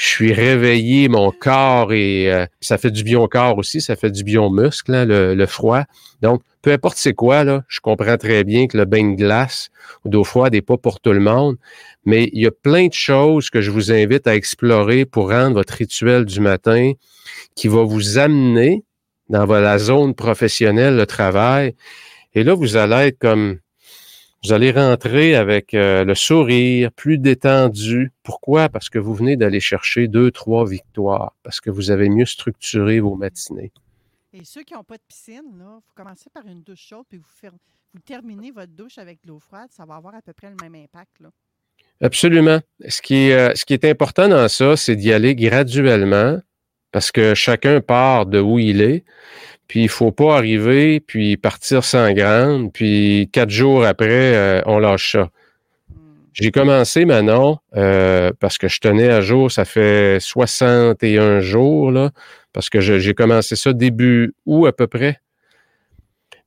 Je 0.00 0.06
suis 0.06 0.32
réveillé, 0.32 1.10
mon 1.10 1.30
corps 1.30 1.92
et 1.92 2.32
euh, 2.32 2.46
ça 2.62 2.78
fait 2.78 2.90
du 2.90 3.04
bien 3.04 3.20
au 3.20 3.28
corps 3.28 3.58
aussi, 3.58 3.82
ça 3.82 3.96
fait 3.96 4.10
du 4.10 4.24
bien 4.24 4.40
au 4.40 4.48
muscle, 4.48 4.94
hein, 4.94 5.04
le, 5.04 5.34
le, 5.34 5.46
froid. 5.46 5.84
Donc, 6.22 6.40
peu 6.62 6.72
importe 6.72 6.96
c'est 6.96 7.12
quoi, 7.12 7.44
là, 7.44 7.64
je 7.68 7.80
comprends 7.80 8.16
très 8.16 8.42
bien 8.42 8.66
que 8.66 8.78
le 8.78 8.86
bain 8.86 9.10
de 9.10 9.16
glace 9.16 9.68
ou 10.02 10.08
d'eau 10.08 10.24
froide 10.24 10.54
n'est 10.54 10.62
pas 10.62 10.78
pour 10.78 11.00
tout 11.00 11.12
le 11.12 11.20
monde, 11.20 11.56
mais 12.06 12.30
il 12.32 12.40
y 12.40 12.46
a 12.46 12.50
plein 12.50 12.86
de 12.86 12.94
choses 12.94 13.50
que 13.50 13.60
je 13.60 13.70
vous 13.70 13.92
invite 13.92 14.26
à 14.26 14.34
explorer 14.34 15.04
pour 15.04 15.28
rendre 15.28 15.56
votre 15.56 15.74
rituel 15.74 16.24
du 16.24 16.40
matin 16.40 16.92
qui 17.54 17.68
va 17.68 17.82
vous 17.82 18.16
amener 18.16 18.82
dans 19.28 19.44
la 19.44 19.76
zone 19.76 20.14
professionnelle, 20.14 20.96
le 20.96 21.04
travail. 21.04 21.74
Et 22.32 22.42
là, 22.42 22.54
vous 22.54 22.78
allez 22.78 23.08
être 23.08 23.18
comme, 23.18 23.58
vous 24.44 24.52
allez 24.52 24.70
rentrer 24.70 25.34
avec 25.34 25.74
euh, 25.74 26.04
le 26.04 26.14
sourire, 26.14 26.90
plus 26.92 27.18
détendu. 27.18 28.10
Pourquoi? 28.22 28.68
Parce 28.68 28.88
que 28.88 28.98
vous 28.98 29.14
venez 29.14 29.36
d'aller 29.36 29.60
chercher 29.60 30.08
deux, 30.08 30.30
trois 30.30 30.66
victoires, 30.66 31.34
parce 31.42 31.60
que 31.60 31.70
vous 31.70 31.90
avez 31.90 32.08
mieux 32.08 32.24
structuré 32.24 33.00
vos 33.00 33.16
matinées. 33.16 33.70
Et 34.32 34.44
ceux 34.44 34.62
qui 34.62 34.74
n'ont 34.74 34.84
pas 34.84 34.96
de 34.96 35.02
piscine, 35.06 35.42
il 35.52 35.60
faut 35.60 35.94
commencer 35.94 36.30
par 36.32 36.46
une 36.46 36.62
douche 36.62 36.86
chaude, 36.88 37.04
puis 37.08 37.18
vous, 37.18 37.50
vous 37.92 38.00
terminez 38.00 38.50
votre 38.50 38.72
douche 38.72 38.96
avec 38.98 39.18
de 39.24 39.28
l'eau 39.28 39.40
froide, 39.40 39.68
ça 39.70 39.84
va 39.84 39.96
avoir 39.96 40.14
à 40.14 40.22
peu 40.22 40.32
près 40.32 40.48
le 40.48 40.56
même 40.62 40.74
impact. 40.74 41.20
Là. 41.20 41.30
Absolument. 42.00 42.60
Ce 42.88 43.02
qui, 43.02 43.28
est, 43.28 43.32
euh, 43.32 43.54
ce 43.54 43.64
qui 43.64 43.74
est 43.74 43.84
important 43.84 44.28
dans 44.28 44.48
ça, 44.48 44.76
c'est 44.76 44.96
d'y 44.96 45.12
aller 45.12 45.34
graduellement, 45.34 46.40
parce 46.92 47.12
que 47.12 47.34
chacun 47.34 47.80
part 47.80 48.26
de 48.26 48.40
où 48.40 48.58
il 48.58 48.80
est. 48.80 49.04
Puis 49.70 49.82
il 49.82 49.88
faut 49.88 50.10
pas 50.10 50.36
arriver, 50.36 50.98
puis 50.98 51.36
partir 51.36 51.84
sans 51.84 52.12
grande, 52.12 52.72
puis 52.72 53.30
quatre 53.32 53.50
jours 53.50 53.84
après, 53.84 54.34
euh, 54.34 54.60
on 54.66 54.80
lâche 54.80 55.12
ça. 55.12 55.30
Hmm. 55.88 55.94
J'ai 56.32 56.50
commencé 56.50 57.04
Manon 57.04 57.58
euh, 57.76 58.32
parce 58.40 58.58
que 58.58 58.66
je 58.66 58.80
tenais 58.80 59.10
à 59.10 59.20
jour, 59.20 59.48
ça 59.52 59.64
fait 59.64 60.18
61 60.18 61.38
jours, 61.38 61.92
là, 61.92 62.10
parce 62.52 62.68
que 62.68 62.80
j'ai 62.80 63.14
commencé 63.14 63.54
ça 63.54 63.72
début 63.72 64.34
août 64.44 64.66
à 64.66 64.72
peu 64.72 64.88
près. 64.88 65.20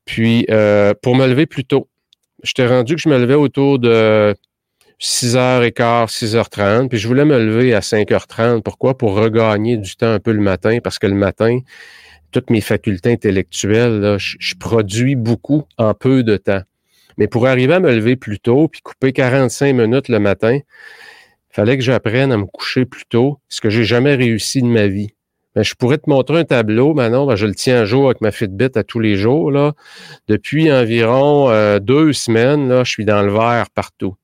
Puis, 0.04 0.46
euh, 0.50 0.94
pour 1.02 1.16
me 1.16 1.26
lever 1.26 1.46
plus 1.46 1.64
tôt, 1.64 1.88
j'étais 2.44 2.68
rendu 2.68 2.96
que 2.96 3.02
je 3.02 3.08
me 3.08 3.18
levais 3.18 3.36
autour 3.36 3.80
de 3.80 4.36
6h15, 5.00 6.10
6h30, 6.10 6.90
puis 6.90 6.98
je 6.98 7.08
voulais 7.08 7.24
me 7.24 7.40
lever 7.40 7.74
à 7.74 7.80
5h30. 7.80 8.64
Pourquoi? 8.64 8.98
Pour 8.98 9.16
regagner 9.16 9.78
du 9.78 9.96
temps 9.96 10.12
un 10.12 10.20
peu 10.20 10.34
le 10.34 10.42
matin, 10.42 10.80
parce 10.84 11.00
que 11.00 11.08
le 11.08 11.16
matin, 11.16 11.60
toutes 12.34 12.50
mes 12.50 12.62
facultés 12.62 13.12
intellectuelles, 13.12 14.18
je, 14.20 14.36
je, 14.40 14.56
produis 14.56 15.16
beaucoup 15.16 15.64
en 15.78 15.94
peu 15.94 16.24
de 16.24 16.36
temps. 16.38 16.62
Mais 17.18 17.28
pour 17.28 17.48
arriver 17.48 17.76
à 17.76 17.80
me 17.80 17.94
lever 17.94 18.16
plus 18.16 18.40
tôt, 18.40 18.68
puis 18.68 18.82
couper 18.82 19.14
45 19.14 19.74
minutes 19.74 20.10
le 20.10 20.20
matin, 20.20 20.56
il 20.56 21.56
fallait 21.56 21.78
que 21.78 21.84
j'apprenne 21.84 22.32
à 22.32 22.38
me 22.38 22.46
coucher 22.46 22.86
plus 22.86 23.06
tôt, 23.06 23.40
ce 23.50 23.62
que 23.62 23.70
j'ai 23.70 23.84
jamais 23.84 24.16
réussi 24.16 24.62
de 24.62 24.68
ma 24.68 24.88
vie. 24.88 25.14
Ben, 25.56 25.64
je 25.64 25.76
pourrais 25.76 26.00
te 26.00 26.10
montrer 26.10 26.40
un 26.40 26.46
tableau 26.46 26.96
maintenant. 26.96 27.28
Ben, 27.28 27.36
je 27.36 27.46
le 27.46 27.54
tiens 27.54 27.82
à 27.82 27.86
jour 27.86 28.06
avec 28.06 28.22
ma 28.22 28.32
Fitbit 28.32 28.76
à 28.76 28.84
tous 28.84 29.00
les 29.00 29.16
jours. 29.16 29.52
Là. 29.52 29.74
Depuis 30.28 30.72
environ 30.72 31.50
euh, 31.52 31.80
deux 31.80 32.12
semaines, 32.12 32.68
là, 32.70 32.84
je 32.84 32.90
suis 32.90 33.06
dans 33.06 33.22
le 33.22 33.32
vert 33.32 33.68
partout. 33.74 34.16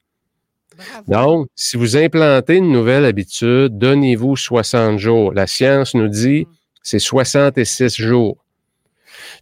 Donc, 1.08 1.48
si 1.56 1.78
vous 1.78 1.98
implantez 1.98 2.56
une 2.56 2.72
nouvelle 2.72 3.06
habitude, 3.06 3.78
donnez-vous 3.78 4.36
60 4.36 4.98
jours. 4.98 5.34
La 5.34 5.46
science 5.46 5.94
nous 5.94 6.08
dit 6.08 6.48
mm. 6.48 6.59
C'est 6.82 7.00
66 7.00 7.96
jours. 7.96 8.44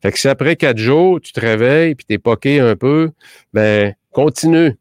Fait 0.02 0.12
que 0.12 0.20
si 0.20 0.28
après 0.28 0.56
quatre 0.56 0.78
jours, 0.78 1.20
tu 1.22 1.34
te 1.34 1.40
réveilles 1.40 1.96
puis 1.96 2.06
t'es 2.06 2.18
poqué 2.18 2.60
un 2.60 2.76
peu, 2.76 3.12
ben 3.54 3.96
continue. 4.12 4.78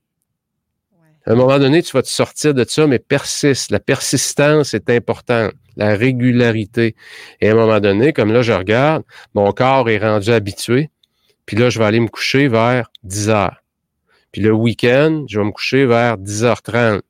À 1.26 1.32
un 1.32 1.34
moment 1.34 1.58
donné, 1.58 1.82
tu 1.82 1.92
vas 1.92 2.02
te 2.02 2.08
sortir 2.08 2.54
de 2.54 2.64
ça, 2.64 2.86
mais 2.86 3.00
persiste. 3.00 3.72
La 3.72 3.80
persistance 3.80 4.75
est 4.75 4.88
importante. 4.90 5.52
La 5.76 5.96
régularité. 5.96 6.94
Et 7.40 7.48
à 7.48 7.52
un 7.52 7.56
moment 7.56 7.80
donné, 7.80 8.12
comme 8.12 8.32
là, 8.32 8.42
je 8.42 8.52
regarde, 8.52 9.02
mon 9.34 9.52
corps 9.52 9.90
est 9.90 9.98
rendu 9.98 10.30
habitué. 10.30 10.90
Puis 11.44 11.56
là, 11.56 11.68
je 11.68 11.78
vais 11.78 11.84
aller 11.84 12.00
me 12.00 12.08
coucher 12.08 12.48
vers 12.48 12.90
10 13.02 13.28
heures. 13.30 13.62
Puis 14.32 14.40
le 14.40 14.52
week-end, 14.52 15.25
je 15.28 15.38
vais 15.38 15.46
me 15.46 15.50
coucher 15.50 15.86
vers 15.86 16.18
10h30. 16.18 17.00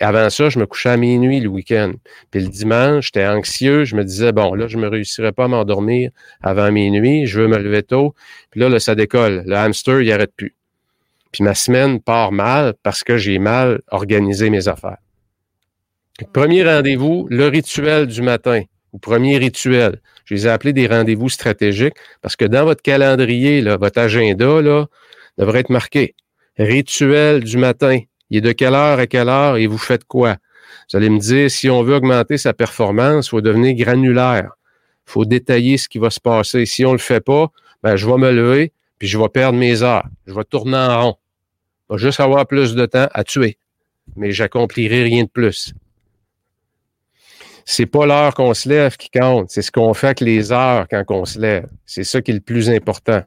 Avant 0.00 0.30
ça, 0.30 0.48
je 0.48 0.58
me 0.58 0.66
couchais 0.66 0.90
à 0.90 0.96
minuit 0.96 1.40
le 1.40 1.48
week-end. 1.48 1.92
Puis 2.30 2.40
le 2.40 2.48
dimanche, 2.48 3.06
j'étais 3.06 3.26
anxieux. 3.26 3.84
Je 3.84 3.96
me 3.96 4.04
disais, 4.04 4.32
bon, 4.32 4.54
là, 4.54 4.68
je 4.68 4.76
ne 4.76 4.82
me 4.82 4.88
réussirais 4.88 5.32
pas 5.32 5.44
à 5.44 5.48
m'endormir 5.48 6.10
avant 6.40 6.70
minuit. 6.70 7.26
Je 7.26 7.40
veux 7.40 7.48
me 7.48 7.58
lever 7.58 7.82
tôt. 7.82 8.14
Puis 8.50 8.60
là, 8.60 8.68
là 8.68 8.78
ça 8.78 8.94
décolle. 8.94 9.42
Le 9.46 9.56
hamster, 9.56 10.00
il 10.00 10.12
arrête 10.12 10.32
plus. 10.36 10.54
Puis 11.32 11.44
ma 11.44 11.54
semaine 11.54 12.00
part 12.00 12.32
mal 12.32 12.74
parce 12.82 13.04
que 13.04 13.16
j'ai 13.16 13.38
mal 13.38 13.80
organisé 13.88 14.50
mes 14.50 14.68
affaires. 14.68 14.98
Premier 16.32 16.64
rendez-vous, 16.64 17.26
le 17.30 17.46
rituel 17.46 18.06
du 18.06 18.22
matin, 18.22 18.62
ou 18.92 18.98
premier 18.98 19.38
rituel. 19.38 20.00
Je 20.24 20.34
les 20.34 20.46
ai 20.46 20.50
appelés 20.50 20.72
des 20.72 20.86
rendez-vous 20.86 21.28
stratégiques 21.28 21.94
parce 22.22 22.36
que 22.36 22.44
dans 22.44 22.64
votre 22.64 22.82
calendrier, 22.82 23.60
là, 23.60 23.76
votre 23.76 24.00
agenda, 24.00 24.60
là, 24.60 24.86
devrait 25.38 25.60
être 25.60 25.70
marqué. 25.70 26.14
Rituel 26.58 27.44
du 27.44 27.56
matin. 27.56 28.00
Il 28.30 28.38
est 28.38 28.40
de 28.40 28.52
quelle 28.52 28.74
heure 28.74 28.98
à 28.98 29.06
quelle 29.06 29.28
heure 29.28 29.56
et 29.56 29.66
vous 29.66 29.78
faites 29.78 30.04
quoi? 30.04 30.36
Vous 30.90 30.96
allez 30.96 31.10
me 31.10 31.18
dire, 31.18 31.50
si 31.50 31.68
on 31.70 31.82
veut 31.82 31.94
augmenter 31.94 32.38
sa 32.38 32.52
performance, 32.52 33.26
il 33.26 33.30
faut 33.30 33.40
devenir 33.40 33.74
granulaire. 33.74 34.52
Il 35.06 35.12
faut 35.12 35.24
détailler 35.24 35.78
ce 35.78 35.88
qui 35.88 35.98
va 35.98 36.10
se 36.10 36.20
passer. 36.20 36.66
Si 36.66 36.84
on 36.84 36.92
le 36.92 36.98
fait 36.98 37.20
pas, 37.20 37.50
ben, 37.82 37.96
je 37.96 38.06
vais 38.06 38.16
me 38.16 38.30
lever, 38.30 38.72
puis 38.98 39.08
je 39.08 39.18
vais 39.18 39.28
perdre 39.28 39.58
mes 39.58 39.82
heures. 39.82 40.06
Je 40.26 40.34
vais 40.34 40.44
tourner 40.44 40.76
en 40.76 41.02
rond. 41.02 41.16
Je 41.88 41.94
vais 41.94 42.00
juste 42.00 42.20
avoir 42.20 42.46
plus 42.46 42.74
de 42.74 42.86
temps 42.86 43.08
à 43.12 43.24
tuer. 43.24 43.58
Mais 44.16 44.32
j'accomplirai 44.32 45.04
rien 45.04 45.24
de 45.24 45.28
plus. 45.28 45.74
C'est 47.64 47.86
pas 47.86 48.06
l'heure 48.06 48.34
qu'on 48.34 48.54
se 48.54 48.66
lève 48.66 48.96
qui 48.96 49.10
compte, 49.10 49.50
c'est 49.50 49.60
ce 49.60 49.70
qu'on 49.70 49.92
fait 49.92 50.06
avec 50.06 50.20
les 50.20 50.52
heures 50.52 50.86
quand 50.88 51.04
on 51.10 51.26
se 51.26 51.38
lève. 51.38 51.68
C'est 51.84 52.04
ça 52.04 52.22
qui 52.22 52.30
est 52.30 52.34
le 52.34 52.40
plus 52.40 52.70
important. 52.70 53.22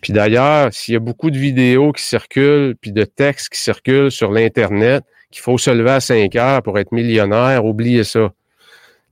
Puis 0.00 0.12
d'ailleurs, 0.12 0.72
s'il 0.72 0.94
y 0.94 0.96
a 0.96 1.00
beaucoup 1.00 1.30
de 1.30 1.38
vidéos 1.38 1.92
qui 1.92 2.02
circulent, 2.02 2.76
puis 2.80 2.92
de 2.92 3.04
textes 3.04 3.50
qui 3.50 3.60
circulent 3.60 4.10
sur 4.10 4.30
l'Internet, 4.30 5.04
qu'il 5.30 5.42
faut 5.42 5.58
se 5.58 5.70
lever 5.70 5.90
à 5.90 6.00
5 6.00 6.34
heures 6.36 6.62
pour 6.62 6.78
être 6.78 6.92
millionnaire, 6.92 7.64
oubliez 7.64 8.04
ça. 8.04 8.32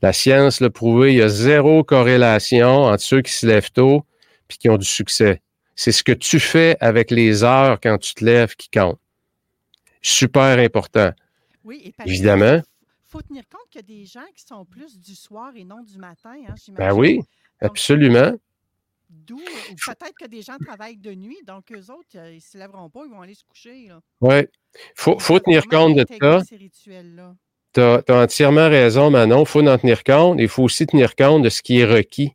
La 0.02 0.12
science 0.12 0.60
l'a 0.60 0.70
prouvé, 0.70 1.12
il 1.12 1.18
y 1.18 1.22
a 1.22 1.28
zéro 1.28 1.84
corrélation 1.84 2.82
entre 2.84 3.02
ceux 3.02 3.22
qui 3.22 3.32
se 3.32 3.46
lèvent 3.46 3.70
tôt 3.70 4.04
puis 4.48 4.58
qui 4.58 4.68
ont 4.68 4.76
du 4.76 4.86
succès. 4.86 5.40
C'est 5.76 5.92
ce 5.92 6.02
que 6.02 6.12
tu 6.12 6.38
fais 6.38 6.76
avec 6.80 7.10
les 7.10 7.44
heures 7.44 7.80
quand 7.80 7.98
tu 7.98 8.14
te 8.14 8.24
lèves 8.24 8.54
qui 8.56 8.68
compte. 8.68 8.98
Super 10.02 10.58
important. 10.58 11.12
Oui, 11.64 11.82
et 11.98 12.08
Évidemment. 12.08 12.56
Il 12.56 13.10
faut 13.10 13.22
tenir 13.22 13.44
compte 13.48 13.68
qu'il 13.70 13.80
y 13.80 13.84
a 13.84 13.98
des 13.98 14.04
gens 14.04 14.26
qui 14.34 14.44
sont 14.44 14.64
plus 14.64 14.98
du 14.98 15.14
soir 15.14 15.52
et 15.54 15.64
non 15.64 15.82
du 15.82 15.98
matin. 15.98 16.34
Hein, 16.34 16.54
j'imagine. 16.62 16.74
Ben 16.74 16.92
oui, 16.92 17.16
Donc, 17.16 17.26
absolument. 17.60 18.32
D'où, 19.12 19.38
ou 19.38 19.74
peut-être 19.86 20.14
que 20.18 20.26
des 20.26 20.42
gens 20.42 20.56
travaillent 20.64 20.96
de 20.96 21.14
nuit, 21.14 21.38
donc 21.46 21.70
eux 21.70 21.90
autres, 21.92 22.16
euh, 22.16 22.30
ils 22.30 22.36
ne 22.36 22.40
se 22.40 22.56
lèveront 22.56 22.88
pas, 22.88 23.02
ils 23.04 23.10
vont 23.10 23.20
aller 23.20 23.34
se 23.34 23.44
coucher. 23.44 23.88
Oui. 24.20 24.46
Faut, 24.94 25.18
faut 25.18 25.38
tenir 25.38 25.66
compte 25.66 25.96
de 25.96 26.06
ça. 26.20 26.40
ces 26.44 26.56
rituels-là. 26.56 27.34
Tu 27.74 27.80
as, 27.80 28.02
entièrement 28.08 28.68
raison, 28.68 29.10
Manon. 29.10 29.44
Il 29.44 29.46
faut 29.46 29.66
en 29.66 29.78
tenir 29.78 30.02
compte. 30.04 30.38
Il 30.40 30.48
faut 30.48 30.62
aussi 30.62 30.86
tenir 30.86 31.14
compte 31.14 31.42
de 31.42 31.48
ce 31.48 31.62
qui 31.62 31.80
est 31.80 31.84
requis. 31.84 32.32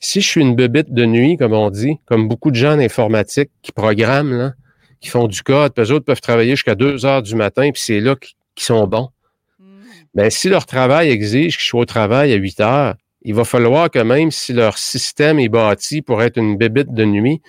Si 0.00 0.20
je 0.20 0.26
suis 0.26 0.40
une 0.40 0.54
bebite 0.54 0.92
de 0.92 1.04
nuit, 1.04 1.36
comme 1.36 1.52
on 1.52 1.70
dit, 1.70 1.98
comme 2.06 2.28
beaucoup 2.28 2.50
de 2.50 2.56
gens 2.56 2.74
en 2.74 2.78
informatique 2.78 3.50
qui 3.62 3.72
programment, 3.72 4.32
là, 4.32 4.54
qui 5.00 5.08
font 5.08 5.26
du 5.26 5.42
code, 5.42 5.74
puis 5.74 5.84
eux 5.84 5.92
autres 5.92 6.04
peuvent 6.04 6.20
travailler 6.20 6.50
jusqu'à 6.50 6.74
2 6.74 7.04
heures 7.04 7.22
du 7.22 7.34
matin, 7.34 7.70
puis 7.70 7.82
c'est 7.82 8.00
là 8.00 8.14
qu'ils 8.16 8.64
sont 8.64 8.86
bons. 8.86 9.10
Hmm. 9.58 9.82
Ben, 10.14 10.30
si 10.30 10.48
leur 10.48 10.64
travail 10.64 11.10
exige 11.10 11.56
qu'ils 11.56 11.66
soient 11.66 11.80
au 11.80 11.86
travail 11.86 12.32
à 12.32 12.36
8 12.36 12.60
heures, 12.60 12.94
il 13.24 13.34
va 13.34 13.44
falloir 13.44 13.90
que 13.90 13.98
même 13.98 14.30
si 14.30 14.52
leur 14.52 14.78
système 14.78 15.38
est 15.38 15.48
bâti 15.48 16.02
pour 16.02 16.22
être 16.22 16.36
une 16.36 16.56
bébite 16.56 16.92
de 16.92 17.04
nuit, 17.04 17.40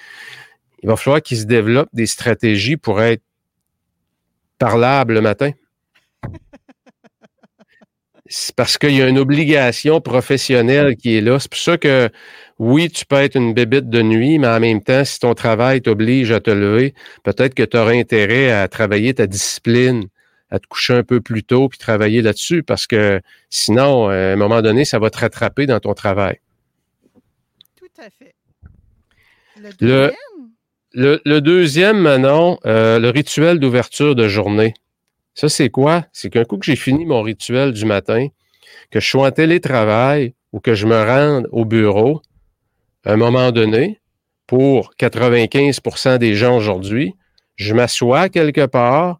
il 0.82 0.88
va 0.88 0.96
falloir 0.96 1.22
qu'ils 1.22 1.40
se 1.40 1.46
développent 1.46 1.90
des 1.94 2.06
stratégies 2.06 2.78
pour 2.78 3.02
être 3.02 3.24
parlables 4.58 5.14
le 5.14 5.22
matin. 5.22 5.52
C'est 8.28 8.56
parce 8.56 8.78
qu'il 8.80 8.96
y 8.96 9.02
a 9.04 9.08
une 9.08 9.20
obligation 9.20 10.02
professionnelle 10.02 10.96
qui 10.96 11.16
est 11.16 11.22
là. 11.22 11.40
C'est 11.40 11.52
pour 11.52 11.60
ça 11.60 11.78
que 11.78 12.10
oui, 12.58 12.90
tu 12.90 13.06
peux 13.06 13.18
être 13.18 13.36
une 13.36 13.54
bébite 13.54 13.90
de 13.90 14.02
nuit, 14.02 14.40
mais 14.40 14.48
en 14.48 14.60
même 14.60 14.82
temps, 14.82 15.06
si 15.06 15.20
ton 15.20 15.36
travail 15.36 15.82
t'oblige 15.82 16.32
à 16.32 16.40
te 16.40 16.50
lever, 16.50 16.96
peut-être 17.24 17.54
que 17.54 17.64
tu 17.64 17.78
auras 17.78 17.92
intérêt 17.92 18.52
à 18.52 18.68
travailler 18.68 19.14
ta 19.14 19.28
discipline, 19.28 20.06
à 20.52 20.60
te 20.60 20.68
coucher 20.68 20.94
un 20.94 21.04
peu 21.04 21.22
plus 21.22 21.44
tôt 21.44 21.70
puis 21.70 21.78
travailler 21.80 22.22
là-dessus 22.22 22.64
parce 22.64 22.88
que 22.88 23.22
sinon, 23.50 24.08
à 24.10 24.14
un 24.16 24.36
moment 24.36 24.62
donné, 24.62 24.86
ça 24.86 25.00
va 25.00 25.10
te 25.10 25.18
rattraper 25.18 25.66
dans 25.66 25.80
ton 25.80 25.94
travail. 25.94 26.40
Tout 27.76 27.88
à 28.02 28.10
fait. 28.10 28.36
Le 29.60 29.70
Le- 29.80 30.08
deuxième, 30.08 30.12
Le, 30.94 31.22
le 31.26 31.42
deuxième, 31.42 31.98
Manon, 32.00 32.58
euh, 32.66 33.00
le 33.00 33.10
rituel 33.10 33.60
d'ouverture 33.60 34.16
de 34.16 34.28
journée. 34.28 34.74
Ça, 35.34 35.50
c'est 35.50 35.70
quoi? 35.70 36.06
C'est 36.14 36.30
qu'un 36.30 36.46
coup 36.46 36.58
que 36.58 36.66
j'ai 36.66 36.76
fini 36.78 37.06
mon 37.06 37.22
rituel 37.22 37.74
du 37.74 37.84
matin, 37.86 38.28
que 38.92 39.00
je 39.02 39.10
sois 39.10 39.28
en 39.28 39.32
télétravail 39.32 40.34
ou 40.54 40.60
que 40.62 40.74
je 40.76 40.86
me 40.88 40.96
rende 40.96 41.50
au 41.52 41.66
bureau, 41.66 42.22
à 43.04 43.14
un 43.14 43.18
moment 43.18 43.52
donné, 43.52 44.00
pour 44.48 44.94
95% 45.00 46.18
des 46.18 46.36
gens 46.36 46.56
aujourd'hui, 46.56 47.14
je 47.56 47.74
m'assois 47.74 48.30
quelque 48.30 48.66
part 48.66 49.20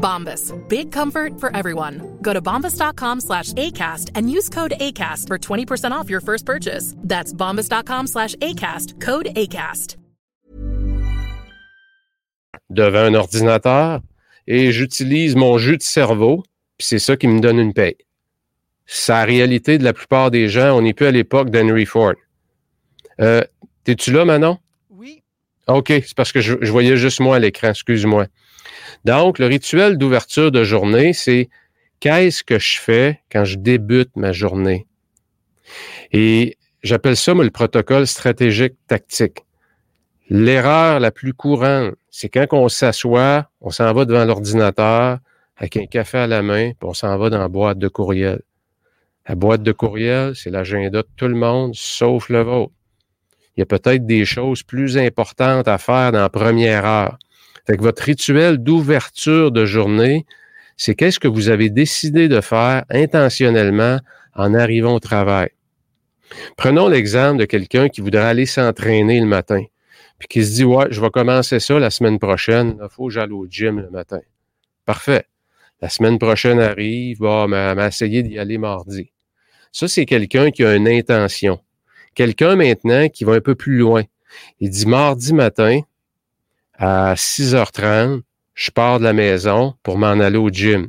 Bombas. 0.00 0.52
Big 0.68 0.90
comfort 0.90 1.38
for 1.38 1.54
everyone. 1.54 2.18
Go 2.22 2.32
to 2.32 2.40
bombas.com 2.42 3.20
slash 3.20 3.52
ACAST 3.52 4.10
and 4.16 4.30
use 4.30 4.48
code 4.48 4.72
ACAST 4.80 5.26
for 5.28 5.38
20% 5.38 5.92
off 5.92 6.08
your 6.10 6.20
first 6.22 6.46
purchase. 6.46 6.94
That's 7.04 7.32
bombas.com 7.32 8.06
slash 8.08 8.34
ACAST. 8.36 9.00
Code 9.00 9.26
ACAST. 9.36 9.96
devant 12.70 13.00
un 13.00 13.14
ordinateur 13.14 14.00
et 14.46 14.70
j'utilise 14.72 15.34
mon 15.34 15.58
jus 15.58 15.76
de 15.76 15.82
cerveau, 15.82 16.44
puis 16.78 16.86
c'est 16.86 16.98
ça 17.00 17.16
qui 17.16 17.26
me 17.26 17.40
donne 17.40 17.58
une 17.58 17.72
paye. 17.74 17.96
C'est 18.86 19.12
la 19.12 19.24
réalité 19.24 19.76
de 19.78 19.84
la 19.84 19.92
plupart 19.92 20.30
des 20.30 20.48
gens. 20.48 20.76
On 20.76 20.82
n'est 20.82 20.94
plus 20.94 21.06
à 21.06 21.10
l'époque 21.10 21.50
d'Henry 21.50 21.84
Ford. 21.86 22.14
Euh, 23.20 23.42
T'es-tu 23.84 24.12
là, 24.12 24.24
Manon? 24.24 24.58
oui, 24.90 25.22
OK, 25.66 25.88
c'est 25.88 26.14
parce 26.14 26.30
que 26.32 26.40
je, 26.40 26.54
je 26.60 26.70
voyais 26.70 26.96
juste 26.96 27.18
moi 27.20 27.36
à 27.36 27.38
l'écran, 27.38 27.70
excuse-moi. 27.70 28.26
Donc, 29.04 29.38
le 29.38 29.46
rituel 29.46 29.96
d'ouverture 29.96 30.52
de 30.52 30.62
journée, 30.62 31.12
c'est 31.12 31.48
qu'est-ce 32.00 32.44
que 32.44 32.58
je 32.58 32.78
fais 32.78 33.20
quand 33.30 33.44
je 33.44 33.56
débute 33.56 34.14
ma 34.16 34.32
journée? 34.32 34.86
Et 36.12 36.56
j'appelle 36.82 37.16
ça, 37.16 37.34
moi, 37.34 37.44
le 37.44 37.50
protocole 37.50 38.06
stratégique 38.06 38.74
tactique. 38.86 39.44
L'erreur 40.28 41.00
la 41.00 41.10
plus 41.10 41.34
courante, 41.34 41.94
c'est 42.10 42.28
quand 42.28 42.46
on 42.52 42.68
s'assoit, 42.68 43.50
on 43.60 43.70
s'en 43.70 43.92
va 43.92 44.04
devant 44.04 44.24
l'ordinateur 44.24 45.18
avec 45.56 45.76
un 45.76 45.86
café 45.86 46.18
à 46.18 46.26
la 46.26 46.42
main, 46.42 46.70
puis 46.70 46.88
on 46.88 46.94
s'en 46.94 47.16
va 47.18 47.30
dans 47.30 47.38
la 47.38 47.48
boîte 47.48 47.78
de 47.78 47.88
courriel. 47.88 48.40
La 49.28 49.34
boîte 49.34 49.62
de 49.62 49.72
courriel, 49.72 50.34
c'est 50.34 50.50
l'agenda 50.50 51.02
de 51.02 51.08
tout 51.16 51.28
le 51.28 51.34
monde, 51.34 51.72
sauf 51.74 52.28
le 52.28 52.42
vôtre. 52.42 52.72
Il 53.56 53.60
y 53.60 53.62
a 53.62 53.66
peut-être 53.66 54.06
des 54.06 54.24
choses 54.24 54.62
plus 54.62 54.96
importantes 54.96 55.68
à 55.68 55.78
faire 55.78 56.12
dans 56.12 56.20
la 56.20 56.30
première 56.30 56.86
heure. 56.86 57.18
Fait 57.70 57.80
votre 57.80 58.02
rituel 58.02 58.58
d'ouverture 58.58 59.52
de 59.52 59.64
journée, 59.64 60.26
c'est 60.76 60.96
qu'est-ce 60.96 61.20
que 61.20 61.28
vous 61.28 61.50
avez 61.50 61.70
décidé 61.70 62.26
de 62.26 62.40
faire 62.40 62.84
intentionnellement 62.90 64.00
en 64.34 64.54
arrivant 64.54 64.94
au 64.94 64.98
travail? 64.98 65.50
Prenons 66.56 66.88
l'exemple 66.88 67.38
de 67.38 67.44
quelqu'un 67.44 67.88
qui 67.88 68.00
voudrait 68.00 68.24
aller 68.24 68.46
s'entraîner 68.46 69.20
le 69.20 69.26
matin, 69.26 69.62
puis 70.18 70.26
qui 70.26 70.44
se 70.44 70.54
dit, 70.54 70.64
ouais, 70.64 70.86
je 70.90 71.00
vais 71.00 71.10
commencer 71.10 71.60
ça 71.60 71.78
la 71.78 71.90
semaine 71.90 72.18
prochaine, 72.18 72.76
il 72.82 72.88
faut 72.88 73.06
que 73.06 73.30
au 73.30 73.46
gym 73.46 73.78
le 73.78 73.90
matin. 73.90 74.20
Parfait. 74.84 75.26
La 75.80 75.88
semaine 75.88 76.18
prochaine 76.18 76.58
arrive, 76.58 77.18
bon, 77.18 77.46
m'a 77.46 77.86
essayé 77.86 78.24
d'y 78.24 78.36
aller 78.36 78.58
mardi. 78.58 79.12
Ça, 79.70 79.86
c'est 79.86 80.06
quelqu'un 80.06 80.50
qui 80.50 80.64
a 80.64 80.74
une 80.74 80.88
intention. 80.88 81.60
Quelqu'un 82.16 82.56
maintenant 82.56 83.08
qui 83.08 83.22
va 83.22 83.34
un 83.34 83.40
peu 83.40 83.54
plus 83.54 83.78
loin. 83.78 84.02
Il 84.58 84.70
dit 84.70 84.86
mardi 84.86 85.32
matin, 85.32 85.82
à 86.80 87.14
6h30, 87.14 88.22
je 88.54 88.70
pars 88.70 88.98
de 88.98 89.04
la 89.04 89.12
maison 89.12 89.74
pour 89.82 89.98
m'en 89.98 90.18
aller 90.18 90.38
au 90.38 90.48
gym. 90.48 90.88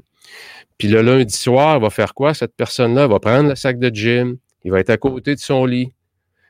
Puis 0.77 0.87
le 0.87 1.01
lundi 1.01 1.35
soir, 1.35 1.77
il 1.77 1.81
va 1.81 1.89
faire 1.89 2.13
quoi? 2.13 2.33
Cette 2.33 2.55
personne-là 2.55 3.07
va 3.07 3.19
prendre 3.19 3.49
le 3.49 3.55
sac 3.55 3.77
de 3.77 3.93
gym, 3.93 4.37
il 4.63 4.71
va 4.71 4.79
être 4.79 4.89
à 4.89 4.97
côté 4.97 5.35
de 5.35 5.39
son 5.39 5.65
lit, 5.65 5.91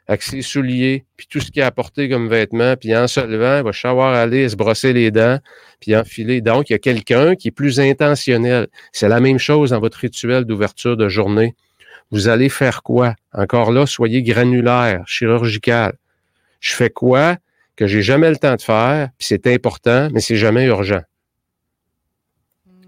avec 0.08 0.22
ses 0.22 0.44
souliers, 0.44 1.06
puis 1.18 1.26
tout 1.28 1.40
ce 1.40 1.50
qu'il 1.50 1.64
a 1.64 1.66
apporté 1.66 2.08
comme 2.08 2.30
vêtements, 2.30 2.76
puis 2.76 2.96
en 2.96 3.08
se 3.08 3.20
levant, 3.20 3.58
il 3.58 3.64
va 3.64 3.74
savoir 3.74 4.14
aller 4.14 4.48
se 4.48 4.56
brosser 4.56 4.94
les 4.94 5.10
dents, 5.10 5.40
puis 5.80 5.96
enfiler. 5.96 6.42
Donc, 6.42 6.70
il 6.70 6.74
y 6.74 6.76
a 6.76 6.80
quelqu'un 6.80 7.36
qui 7.36 7.48
est 7.48 7.52
plus 7.52 7.80
intentionnel. 7.80 8.68
C'est 8.92 9.10
la 9.10 9.20
même 9.20 9.40
chose 9.40 9.72
dans 9.72 9.80
votre 9.80 9.98
rituel 9.98 10.46
d'ouverture 10.46 10.98
de 10.98 11.10
journée. 11.10 11.56
Vous 12.12 12.28
allez 12.28 12.50
faire 12.50 12.84
quoi? 12.84 13.16
Encore 13.34 13.72
là, 13.72 13.88
soyez 13.88 14.22
granulaire, 14.22 15.02
chirurgical. 15.08 15.94
Je 16.60 16.76
fais 16.76 16.90
quoi? 16.92 17.38
Que 17.82 17.88
j'ai 17.88 18.04
jamais 18.04 18.30
le 18.30 18.38
temps 18.38 18.56
de 18.56 18.62
faire, 18.62 19.10
puis 19.18 19.26
c'est 19.26 19.48
important, 19.48 20.08
mais 20.12 20.20
c'est 20.20 20.36
jamais 20.36 20.66
urgent. 20.66 21.02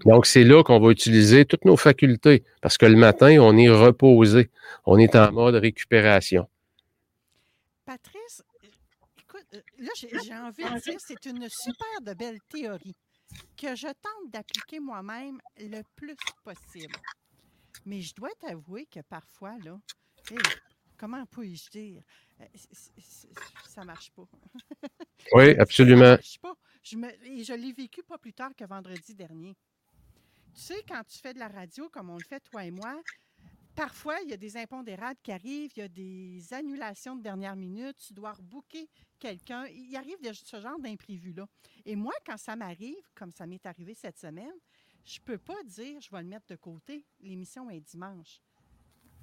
Donc, 0.04 0.24
c'est 0.24 0.44
là 0.44 0.62
qu'on 0.62 0.78
va 0.78 0.92
utiliser 0.92 1.44
toutes 1.44 1.64
nos 1.64 1.76
facultés, 1.76 2.44
parce 2.62 2.78
que 2.78 2.86
le 2.86 2.94
matin, 2.94 3.38
on 3.40 3.56
est 3.56 3.68
reposé, 3.68 4.50
on 4.86 4.96
est 4.96 5.16
en 5.16 5.32
mode 5.32 5.56
récupération. 5.56 6.48
Patrice, 7.84 8.44
écoute, 9.18 9.46
euh, 9.54 9.60
là, 9.78 9.90
j'ai 9.96 10.34
envie 10.36 10.62
de 10.62 10.80
dire, 10.80 10.98
c'est 11.00 11.26
une 11.26 11.48
super 11.50 12.00
de 12.02 12.14
belle 12.16 12.38
théorie 12.48 12.94
que 13.60 13.74
je 13.74 13.88
tente 13.88 14.32
d'appliquer 14.32 14.78
moi-même 14.78 15.40
le 15.58 15.82
plus 15.96 16.14
possible. 16.44 16.94
Mais 17.84 18.00
je 18.00 18.14
dois 18.14 18.30
t'avouer 18.40 18.86
que 18.86 19.00
parfois, 19.00 19.56
là, 19.64 19.76
comment 20.96 21.24
puis-je 21.32 21.70
dire, 21.70 22.02
ça 23.68 23.80
ne 23.82 23.86
marche 23.86 24.10
pas. 24.12 24.26
Oui, 25.32 25.56
absolument. 25.58 26.02
Ça 26.02 26.16
marche 26.16 26.38
pas. 26.38 26.56
Je 26.82 26.96
et 27.24 27.44
je 27.44 27.52
l'ai 27.54 27.72
vécu 27.72 28.02
pas 28.02 28.18
plus 28.18 28.32
tard 28.32 28.54
que 28.54 28.64
vendredi 28.64 29.14
dernier. 29.14 29.56
Tu 30.54 30.60
sais, 30.60 30.84
quand 30.86 31.02
tu 31.04 31.18
fais 31.18 31.34
de 31.34 31.38
la 31.38 31.48
radio, 31.48 31.88
comme 31.88 32.10
on 32.10 32.18
le 32.18 32.24
fait 32.24 32.40
toi 32.40 32.64
et 32.64 32.70
moi, 32.70 33.02
parfois, 33.74 34.20
il 34.22 34.30
y 34.30 34.32
a 34.32 34.36
des 34.36 34.56
impondérables 34.56 35.18
qui 35.22 35.32
arrivent, 35.32 35.72
il 35.76 35.80
y 35.80 35.82
a 35.82 35.88
des 35.88 36.52
annulations 36.52 37.16
de 37.16 37.22
dernière 37.22 37.56
minute, 37.56 37.96
tu 37.96 38.12
dois 38.12 38.32
rebooker 38.32 38.88
quelqu'un. 39.18 39.66
Il 39.66 39.96
arrive 39.96 40.20
de 40.20 40.32
ce 40.32 40.60
genre 40.60 40.78
d'imprévu-là. 40.78 41.48
Et 41.84 41.96
moi, 41.96 42.12
quand 42.26 42.36
ça 42.36 42.54
m'arrive, 42.54 43.02
comme 43.14 43.32
ça 43.32 43.46
m'est 43.46 43.64
arrivé 43.66 43.94
cette 43.94 44.18
semaine, 44.18 44.54
je 45.04 45.18
ne 45.20 45.24
peux 45.24 45.38
pas 45.38 45.62
dire 45.64 46.00
je 46.00 46.10
vais 46.10 46.22
le 46.22 46.28
mettre 46.28 46.46
de 46.46 46.56
côté. 46.56 47.04
L'émission 47.20 47.68
est 47.70 47.80
dimanche. 47.80 48.40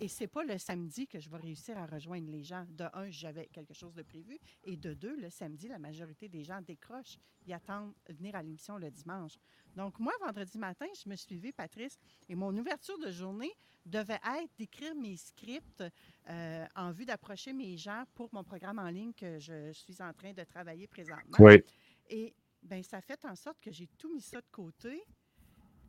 Et 0.01 0.07
c'est 0.07 0.27
pas 0.27 0.43
le 0.43 0.57
samedi 0.57 1.05
que 1.05 1.19
je 1.19 1.29
vais 1.29 1.37
réussir 1.37 1.77
à 1.77 1.85
rejoindre 1.85 2.27
les 2.27 2.41
gens. 2.41 2.65
De 2.69 2.85
un, 2.93 3.11
j'avais 3.11 3.45
quelque 3.45 3.75
chose 3.75 3.93
de 3.93 4.01
prévu. 4.01 4.39
Et 4.63 4.75
de 4.75 4.95
deux, 4.95 5.15
le 5.15 5.29
samedi, 5.29 5.67
la 5.67 5.77
majorité 5.77 6.27
des 6.27 6.43
gens 6.43 6.59
décrochent. 6.59 7.19
Ils 7.45 7.53
attendent 7.53 7.93
venir 8.09 8.35
à 8.35 8.41
l'émission 8.41 8.79
le 8.79 8.89
dimanche. 8.89 9.37
Donc, 9.75 9.99
moi, 9.99 10.11
vendredi 10.19 10.57
matin, 10.57 10.87
je 11.01 11.07
me 11.07 11.15
suis 11.15 11.35
levée, 11.35 11.51
Patrice, 11.51 11.99
et 12.27 12.33
mon 12.33 12.55
ouverture 12.57 12.97
de 12.97 13.11
journée 13.11 13.53
devait 13.85 14.19
être 14.39 14.49
d'écrire 14.57 14.95
mes 14.95 15.17
scripts 15.17 15.83
euh, 16.29 16.65
en 16.75 16.91
vue 16.91 17.05
d'approcher 17.05 17.53
mes 17.53 17.77
gens 17.77 18.03
pour 18.15 18.33
mon 18.33 18.43
programme 18.43 18.79
en 18.79 18.89
ligne 18.89 19.13
que 19.13 19.37
je 19.37 19.71
suis 19.71 20.01
en 20.01 20.13
train 20.13 20.33
de 20.33 20.43
travailler 20.43 20.87
présentement. 20.87 21.37
Oui. 21.37 21.63
Et 22.09 22.33
bien, 22.63 22.81
ça 22.81 23.01
fait 23.01 23.23
en 23.25 23.35
sorte 23.35 23.59
que 23.61 23.71
j'ai 23.71 23.87
tout 23.99 24.11
mis 24.11 24.21
ça 24.21 24.41
de 24.41 24.49
côté. 24.51 25.03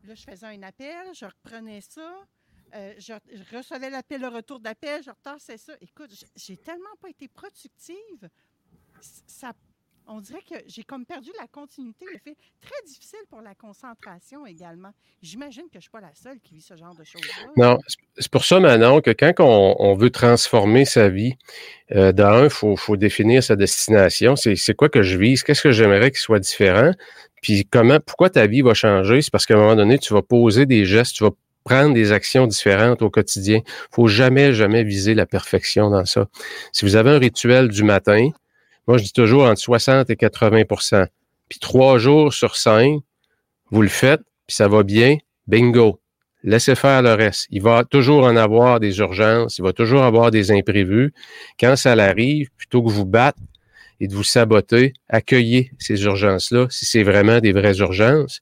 Là, 0.04 0.14
je 0.14 0.22
faisais 0.22 0.46
un 0.46 0.62
appel, 0.64 1.14
je 1.14 1.24
reprenais 1.24 1.80
ça. 1.80 2.26
Euh, 2.74 2.94
je, 2.98 3.12
recevais 3.56 3.90
l'appel, 3.90 4.20
le 4.20 4.28
retour 4.28 4.60
d'appel, 4.60 5.02
je 5.02 5.10
retassais 5.10 5.58
ça. 5.58 5.74
Écoute, 5.80 6.10
j'ai 6.36 6.56
tellement 6.56 6.94
pas 7.00 7.10
été 7.10 7.28
productive. 7.28 8.28
Ça 9.26 9.52
on 10.08 10.20
dirait 10.20 10.40
que 10.48 10.56
j'ai 10.66 10.82
comme 10.82 11.04
perdu 11.04 11.30
la 11.40 11.46
continuité. 11.46 12.04
Le 12.12 12.18
fait 12.18 12.36
très 12.60 12.86
difficile 12.86 13.20
pour 13.30 13.40
la 13.40 13.54
concentration 13.54 14.46
également. 14.46 14.90
J'imagine 15.22 15.64
que 15.64 15.74
je 15.74 15.78
ne 15.78 15.82
suis 15.82 15.90
pas 15.90 16.00
la 16.00 16.14
seule 16.14 16.40
qui 16.40 16.54
vit 16.54 16.60
ce 16.60 16.76
genre 16.76 16.94
de 16.94 17.04
choses-là. 17.04 17.50
Non, 17.56 17.78
c'est 18.16 18.30
pour 18.30 18.44
ça, 18.44 18.60
Manon, 18.60 19.00
que 19.00 19.10
quand 19.10 19.32
on, 19.38 19.94
veut 19.94 20.10
transformer 20.10 20.84
sa 20.84 21.08
vie, 21.08 21.34
euh, 21.92 22.12
d'un, 22.12 22.44
il 22.44 22.50
faut, 22.50 22.96
définir 22.96 23.42
sa 23.42 23.56
destination. 23.56 24.36
C'est 24.36 24.74
quoi 24.74 24.88
que 24.88 25.02
je 25.02 25.16
vise? 25.16 25.42
Qu'est-ce 25.42 25.62
que 25.62 25.72
j'aimerais 25.72 26.10
qu'il 26.10 26.20
soit 26.20 26.40
différent? 26.40 26.92
Puis 27.40 27.66
comment, 27.66 27.98
pourquoi 28.00 28.30
ta 28.30 28.46
vie 28.46 28.62
va 28.62 28.74
changer? 28.74 29.22
C'est 29.22 29.30
parce 29.30 29.46
qu'à 29.46 29.54
un 29.54 29.58
moment 29.58 29.76
donné, 29.76 29.98
tu 29.98 30.14
vas 30.14 30.22
poser 30.22 30.66
des 30.66 30.84
gestes, 30.84 31.16
tu 31.16 31.24
vas 31.24 31.30
prendre 31.64 31.94
des 31.94 32.12
actions 32.12 32.46
différentes 32.46 33.02
au 33.02 33.10
quotidien. 33.10 33.60
Faut 33.90 34.08
jamais, 34.08 34.52
jamais 34.52 34.84
viser 34.84 35.14
la 35.14 35.26
perfection 35.26 35.90
dans 35.90 36.04
ça. 36.04 36.28
Si 36.72 36.84
vous 36.84 36.96
avez 36.96 37.10
un 37.10 37.18
rituel 37.18 37.68
du 37.68 37.84
matin, 37.84 38.30
moi, 38.86 38.98
je 38.98 39.04
dis 39.04 39.12
toujours 39.12 39.44
entre 39.44 39.60
60 39.60 40.10
et 40.10 40.14
80% 40.14 41.06
Puis 41.48 41.58
trois 41.60 41.98
jours 41.98 42.32
sur 42.32 42.56
cinq, 42.56 43.00
vous 43.70 43.82
le 43.82 43.88
faites, 43.88 44.20
puis 44.46 44.56
ça 44.56 44.68
va 44.68 44.82
bien, 44.82 45.18
bingo. 45.46 46.00
Laissez 46.44 46.74
faire 46.74 47.02
le 47.02 47.14
reste. 47.14 47.46
Il 47.50 47.62
va 47.62 47.84
toujours 47.84 48.24
en 48.24 48.36
avoir 48.36 48.80
des 48.80 48.98
urgences, 48.98 49.58
il 49.58 49.62
va 49.62 49.72
toujours 49.72 50.02
avoir 50.02 50.32
des 50.32 50.50
imprévus. 50.50 51.14
Quand 51.60 51.76
ça 51.76 51.92
arrive, 51.92 52.50
plutôt 52.56 52.82
que 52.82 52.90
vous 52.90 53.06
battre 53.06 53.38
et 54.00 54.08
de 54.08 54.14
vous 54.14 54.24
saboter, 54.24 54.94
accueillez 55.08 55.70
ces 55.78 56.02
urgences-là 56.02 56.66
si 56.68 56.84
c'est 56.84 57.04
vraiment 57.04 57.38
des 57.38 57.52
vraies 57.52 57.78
urgences. 57.78 58.40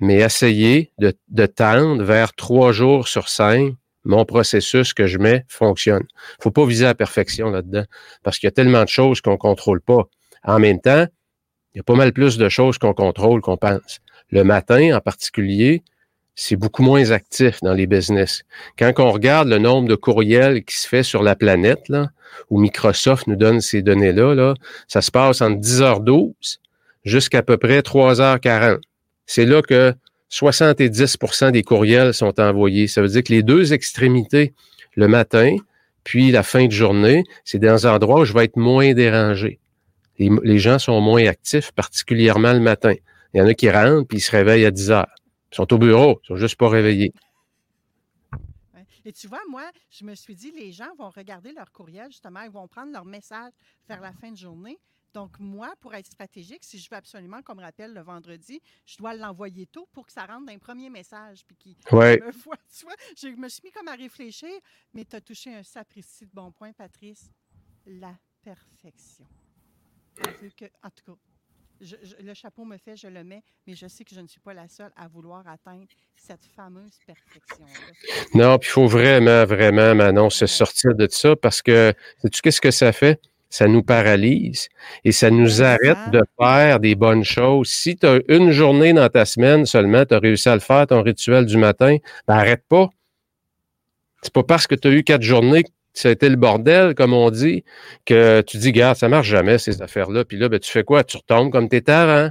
Mais 0.00 0.16
essayez 0.16 0.92
de, 0.98 1.14
de 1.28 1.46
tendre 1.46 2.02
vers 2.02 2.34
trois 2.34 2.72
jours 2.72 3.08
sur 3.08 3.28
cinq 3.28 3.74
mon 4.04 4.24
processus 4.24 4.94
que 4.94 5.06
je 5.06 5.18
mets 5.18 5.44
fonctionne. 5.48 6.04
faut 6.40 6.50
pas 6.50 6.66
viser 6.66 6.84
la 6.84 6.94
perfection 6.94 7.50
là-dedans 7.50 7.84
parce 8.22 8.38
qu'il 8.38 8.46
y 8.46 8.48
a 8.48 8.52
tellement 8.52 8.82
de 8.82 8.88
choses 8.88 9.20
qu'on 9.20 9.36
contrôle 9.36 9.80
pas. 9.80 10.08
En 10.44 10.58
même 10.58 10.80
temps, 10.80 11.06
il 11.74 11.78
y 11.78 11.80
a 11.80 11.84
pas 11.84 11.94
mal 11.94 12.12
plus 12.12 12.36
de 12.36 12.48
choses 12.48 12.78
qu'on 12.78 12.94
contrôle 12.94 13.40
qu'on 13.40 13.56
pense. 13.56 14.00
Le 14.30 14.44
matin, 14.44 14.96
en 14.96 15.00
particulier, 15.00 15.82
c'est 16.34 16.56
beaucoup 16.56 16.82
moins 16.82 17.10
actif 17.10 17.60
dans 17.62 17.74
les 17.74 17.86
business. 17.86 18.42
Quand 18.78 18.92
on 18.98 19.12
regarde 19.12 19.48
le 19.48 19.58
nombre 19.58 19.88
de 19.88 19.94
courriels 19.94 20.64
qui 20.64 20.76
se 20.76 20.88
fait 20.88 21.02
sur 21.02 21.22
la 21.22 21.36
planète, 21.36 21.88
là, 21.88 22.10
où 22.50 22.58
Microsoft 22.58 23.26
nous 23.26 23.36
donne 23.36 23.60
ces 23.60 23.82
données-là, 23.82 24.34
là, 24.34 24.54
ça 24.88 25.02
se 25.02 25.10
passe 25.10 25.42
entre 25.42 25.60
10h12 25.60 26.58
jusqu'à 27.04 27.42
peu 27.42 27.58
près 27.58 27.80
3h40. 27.80 28.80
C'est 29.34 29.46
là 29.46 29.62
que 29.62 29.94
70% 30.30 31.52
des 31.52 31.62
courriels 31.62 32.12
sont 32.12 32.38
envoyés. 32.38 32.86
Ça 32.86 33.00
veut 33.00 33.08
dire 33.08 33.24
que 33.24 33.32
les 33.32 33.42
deux 33.42 33.72
extrémités, 33.72 34.52
le 34.94 35.08
matin, 35.08 35.56
puis 36.04 36.30
la 36.30 36.42
fin 36.42 36.66
de 36.66 36.70
journée, 36.70 37.24
c'est 37.42 37.58
dans 37.58 37.86
un 37.86 37.94
endroit 37.94 38.20
où 38.20 38.24
je 38.26 38.34
vais 38.34 38.44
être 38.44 38.58
moins 38.58 38.92
dérangé. 38.92 39.58
Les, 40.18 40.58
gens 40.58 40.78
sont 40.78 41.00
moins 41.00 41.24
actifs, 41.24 41.72
particulièrement 41.72 42.52
le 42.52 42.60
matin. 42.60 42.92
Il 43.32 43.38
y 43.38 43.40
en 43.40 43.46
a 43.46 43.54
qui 43.54 43.70
rentrent, 43.70 44.06
puis 44.06 44.18
ils 44.18 44.20
se 44.20 44.32
réveillent 44.32 44.66
à 44.66 44.70
10 44.70 44.90
heures. 44.90 45.14
Ils 45.50 45.56
sont 45.56 45.72
au 45.72 45.78
bureau, 45.78 46.20
ils 46.24 46.26
sont 46.26 46.36
juste 46.36 46.56
pas 46.56 46.68
réveillés. 46.68 47.14
Et 49.06 49.12
tu 49.14 49.28
vois, 49.28 49.40
moi, 49.48 49.64
je 49.88 50.04
me 50.04 50.14
suis 50.14 50.34
dit, 50.34 50.52
les 50.54 50.72
gens 50.72 50.94
vont 50.98 51.08
regarder 51.08 51.52
leur 51.52 51.72
courriel, 51.72 52.08
justement, 52.10 52.42
ils 52.42 52.50
vont 52.50 52.68
prendre 52.68 52.92
leur 52.92 53.06
message 53.06 53.52
vers 53.88 54.02
la 54.02 54.12
fin 54.12 54.30
de 54.30 54.36
journée. 54.36 54.78
Donc, 55.14 55.38
moi, 55.38 55.74
pour 55.80 55.94
être 55.94 56.06
stratégique, 56.06 56.64
si 56.64 56.78
je 56.78 56.88
veux 56.90 56.96
absolument 56.96 57.42
qu'on 57.42 57.54
me 57.54 57.62
rappelle 57.62 57.92
le 57.92 58.00
vendredi, 58.00 58.60
je 58.86 58.96
dois 58.96 59.14
l'envoyer 59.14 59.66
tôt 59.66 59.86
pour 59.92 60.06
que 60.06 60.12
ça 60.12 60.24
rentre 60.24 60.46
dans 60.46 60.52
un 60.52 60.58
premier 60.58 60.88
message. 60.88 61.44
Puis 61.46 61.56
qui 61.56 61.76
ouais. 61.92 62.18
me 62.18 62.30
voit, 62.44 62.56
tu 62.76 62.84
vois, 62.84 62.94
je 63.16 63.28
me 63.28 63.48
suis 63.48 63.62
mis 63.64 63.70
comme 63.70 63.88
à 63.88 63.94
réfléchir, 63.94 64.50
mais 64.94 65.04
tu 65.04 65.16
as 65.16 65.20
touché 65.20 65.54
un 65.54 65.62
sapristi 65.62 66.24
de 66.26 66.30
bon 66.32 66.50
point, 66.50 66.72
Patrice. 66.72 67.30
La 67.86 68.14
perfection. 68.42 69.26
Que, 70.56 70.66
en 70.82 70.90
tout 70.90 71.04
cas, 71.06 71.18
le 72.20 72.34
chapeau 72.34 72.64
me 72.64 72.76
fait, 72.76 72.96
je 72.96 73.08
le 73.08 73.24
mets, 73.24 73.42
mais 73.66 73.74
je 73.74 73.86
sais 73.86 74.04
que 74.04 74.14
je 74.14 74.20
ne 74.20 74.26
suis 74.26 74.40
pas 74.40 74.54
la 74.54 74.68
seule 74.68 74.92
à 74.96 75.08
vouloir 75.08 75.46
atteindre 75.48 75.86
cette 76.14 76.44
fameuse 76.44 76.98
perfection-là. 77.06 78.22
Non, 78.34 78.58
puis 78.58 78.68
il 78.68 78.72
faut 78.72 78.86
vraiment, 78.86 79.44
vraiment, 79.44 79.94
Manon, 79.94 80.30
se 80.30 80.46
sortir 80.46 80.94
de 80.94 81.08
ça 81.10 81.34
parce 81.34 81.62
que, 81.62 81.92
sais-tu 82.18 82.40
qu'est-ce 82.42 82.60
que 82.60 82.70
ça 82.70 82.92
fait? 82.92 83.20
Ça 83.52 83.68
nous 83.68 83.82
paralyse 83.82 84.70
et 85.04 85.12
ça 85.12 85.30
nous 85.30 85.62
arrête 85.62 86.10
de 86.10 86.22
faire 86.40 86.80
des 86.80 86.94
bonnes 86.94 87.22
choses. 87.22 87.68
Si 87.68 87.96
tu 87.96 88.06
as 88.06 88.20
une 88.28 88.50
journée 88.50 88.94
dans 88.94 89.10
ta 89.10 89.26
semaine 89.26 89.66
seulement, 89.66 90.06
tu 90.06 90.14
as 90.14 90.18
réussi 90.18 90.48
à 90.48 90.54
le 90.54 90.60
faire, 90.60 90.86
ton 90.86 91.02
rituel 91.02 91.44
du 91.44 91.58
matin, 91.58 91.98
ben 92.26 92.34
arrête 92.34 92.64
pas. 92.66 92.88
C'est 94.22 94.32
pas 94.32 94.42
parce 94.42 94.66
que 94.66 94.74
tu 94.74 94.88
as 94.88 94.90
eu 94.92 95.04
quatre 95.04 95.20
journées 95.20 95.64
que 95.64 95.68
ça 95.92 96.08
a 96.08 96.12
été 96.12 96.30
le 96.30 96.36
bordel, 96.36 96.94
comme 96.94 97.12
on 97.12 97.30
dit, 97.30 97.62
que 98.06 98.40
tu 98.40 98.56
dis, 98.56 98.72
garde, 98.72 98.96
ça 98.96 99.10
marche 99.10 99.28
jamais, 99.28 99.58
ces 99.58 99.82
affaires-là. 99.82 100.24
Puis 100.24 100.38
là, 100.38 100.48
ben, 100.48 100.58
tu 100.58 100.70
fais 100.70 100.84
quoi? 100.84 101.04
Tu 101.04 101.18
retombes 101.18 101.52
comme 101.52 101.68
t'étais 101.68 101.92
avant. 101.92 102.30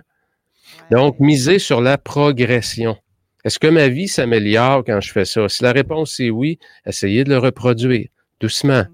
Donc, 0.90 1.20
miser 1.20 1.60
sur 1.60 1.82
la 1.82 2.00
progression. 2.00 2.98
Est-ce 3.46 3.60
que 3.60 3.68
ma 3.68 3.90
vie 3.90 4.08
s'améliore 4.08 4.84
quand 4.84 5.00
je 5.02 5.12
fais 5.12 5.26
ça? 5.26 5.48
Si 5.50 5.62
la 5.62 5.72
réponse 5.72 6.20
est 6.20 6.32
oui, 6.32 6.58
essayez 6.88 7.24
de 7.24 7.30
le 7.30 7.38
reproduire 7.38 8.08
doucement. 8.40 8.86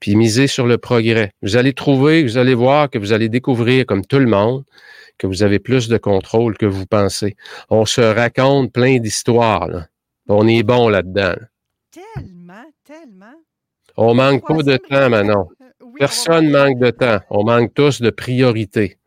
Puis 0.00 0.14
miser 0.16 0.46
sur 0.46 0.66
le 0.66 0.78
progrès. 0.78 1.32
Vous 1.42 1.56
allez 1.56 1.72
trouver, 1.72 2.22
vous 2.22 2.36
allez 2.38 2.54
voir 2.54 2.88
que 2.90 2.98
vous 2.98 3.12
allez 3.12 3.28
découvrir, 3.28 3.84
comme 3.86 4.06
tout 4.06 4.18
le 4.20 4.26
monde, 4.26 4.64
que 5.18 5.26
vous 5.26 5.42
avez 5.42 5.58
plus 5.58 5.88
de 5.88 5.98
contrôle 5.98 6.56
que 6.56 6.66
vous 6.66 6.86
pensez. 6.86 7.36
On 7.68 7.84
se 7.84 8.00
raconte 8.00 8.72
plein 8.72 8.98
d'histoires. 8.98 9.66
là. 9.68 9.86
On 10.28 10.46
est 10.46 10.62
bon 10.62 10.88
là-dedans. 10.88 11.34
Tellement, 11.90 12.64
tellement. 12.84 13.34
On 13.96 14.14
manque 14.14 14.46
pas 14.46 14.62
de 14.62 14.76
temps, 14.76 15.10
Manon. 15.10 15.48
Personne 15.98 16.48
manque 16.50 16.78
de 16.78 16.90
temps. 16.90 17.18
On 17.30 17.42
manque 17.44 17.74
tous 17.74 18.00
de 18.00 18.10
priorité. 18.10 18.98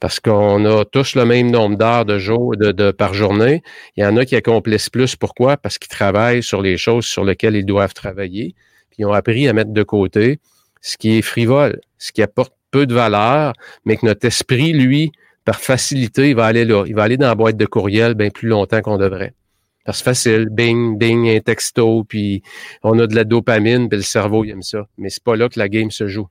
Parce 0.00 0.18
qu'on 0.18 0.64
a 0.64 0.84
tous 0.86 1.14
le 1.14 1.24
même 1.26 1.50
nombre 1.50 1.76
d'heures 1.76 2.06
de 2.06 2.18
jour, 2.18 2.56
de, 2.56 2.72
de- 2.72 2.90
par 2.90 3.12
journée. 3.14 3.62
Il 3.96 4.02
y 4.02 4.06
en 4.06 4.16
a 4.16 4.24
qui 4.24 4.34
accomplissent 4.34 4.88
plus. 4.88 5.14
Pourquoi? 5.14 5.56
Parce 5.58 5.78
qu'ils 5.78 5.90
travaillent 5.90 6.42
sur 6.42 6.62
les 6.62 6.78
choses 6.78 7.04
sur 7.04 7.22
lesquelles 7.22 7.54
ils 7.54 7.66
doivent 7.66 7.92
travailler. 7.94 8.54
Puis 8.90 9.00
ils 9.00 9.04
ont 9.06 9.12
appris 9.12 9.48
à 9.48 9.52
mettre 9.52 9.72
de 9.72 9.82
côté 9.82 10.38
ce 10.80 10.96
qui 10.96 11.18
est 11.18 11.22
frivole, 11.22 11.80
ce 11.98 12.12
qui 12.12 12.22
apporte 12.22 12.54
peu 12.70 12.86
de 12.86 12.94
valeur, 12.94 13.52
mais 13.84 13.96
que 13.96 14.06
notre 14.06 14.26
esprit, 14.26 14.72
lui, 14.72 15.12
par 15.44 15.60
facilité, 15.60 16.30
il 16.30 16.36
va 16.36 16.46
aller 16.46 16.64
là. 16.64 16.84
Il 16.86 16.94
va 16.94 17.02
aller 17.02 17.16
dans 17.16 17.26
la 17.26 17.34
boîte 17.34 17.56
de 17.56 17.66
courriel 17.66 18.14
bien 18.14 18.30
plus 18.30 18.48
longtemps 18.48 18.80
qu'on 18.80 18.98
devrait. 18.98 19.34
Parce 19.84 19.98
que 20.02 20.04
c'est 20.04 20.30
facile, 20.30 20.48
bing, 20.50 20.98
bing, 20.98 21.28
un 21.28 21.40
texto, 21.40 22.04
puis 22.04 22.42
on 22.82 22.98
a 22.98 23.06
de 23.06 23.14
la 23.14 23.24
dopamine, 23.24 23.88
puis 23.88 23.96
le 23.98 24.04
cerveau, 24.04 24.44
il 24.44 24.50
aime 24.50 24.62
ça. 24.62 24.86
Mais 24.98 25.08
c'est 25.08 25.22
pas 25.22 25.36
là 25.36 25.48
que 25.48 25.58
la 25.58 25.68
game 25.68 25.90
se 25.90 26.06
joue. 26.06 26.28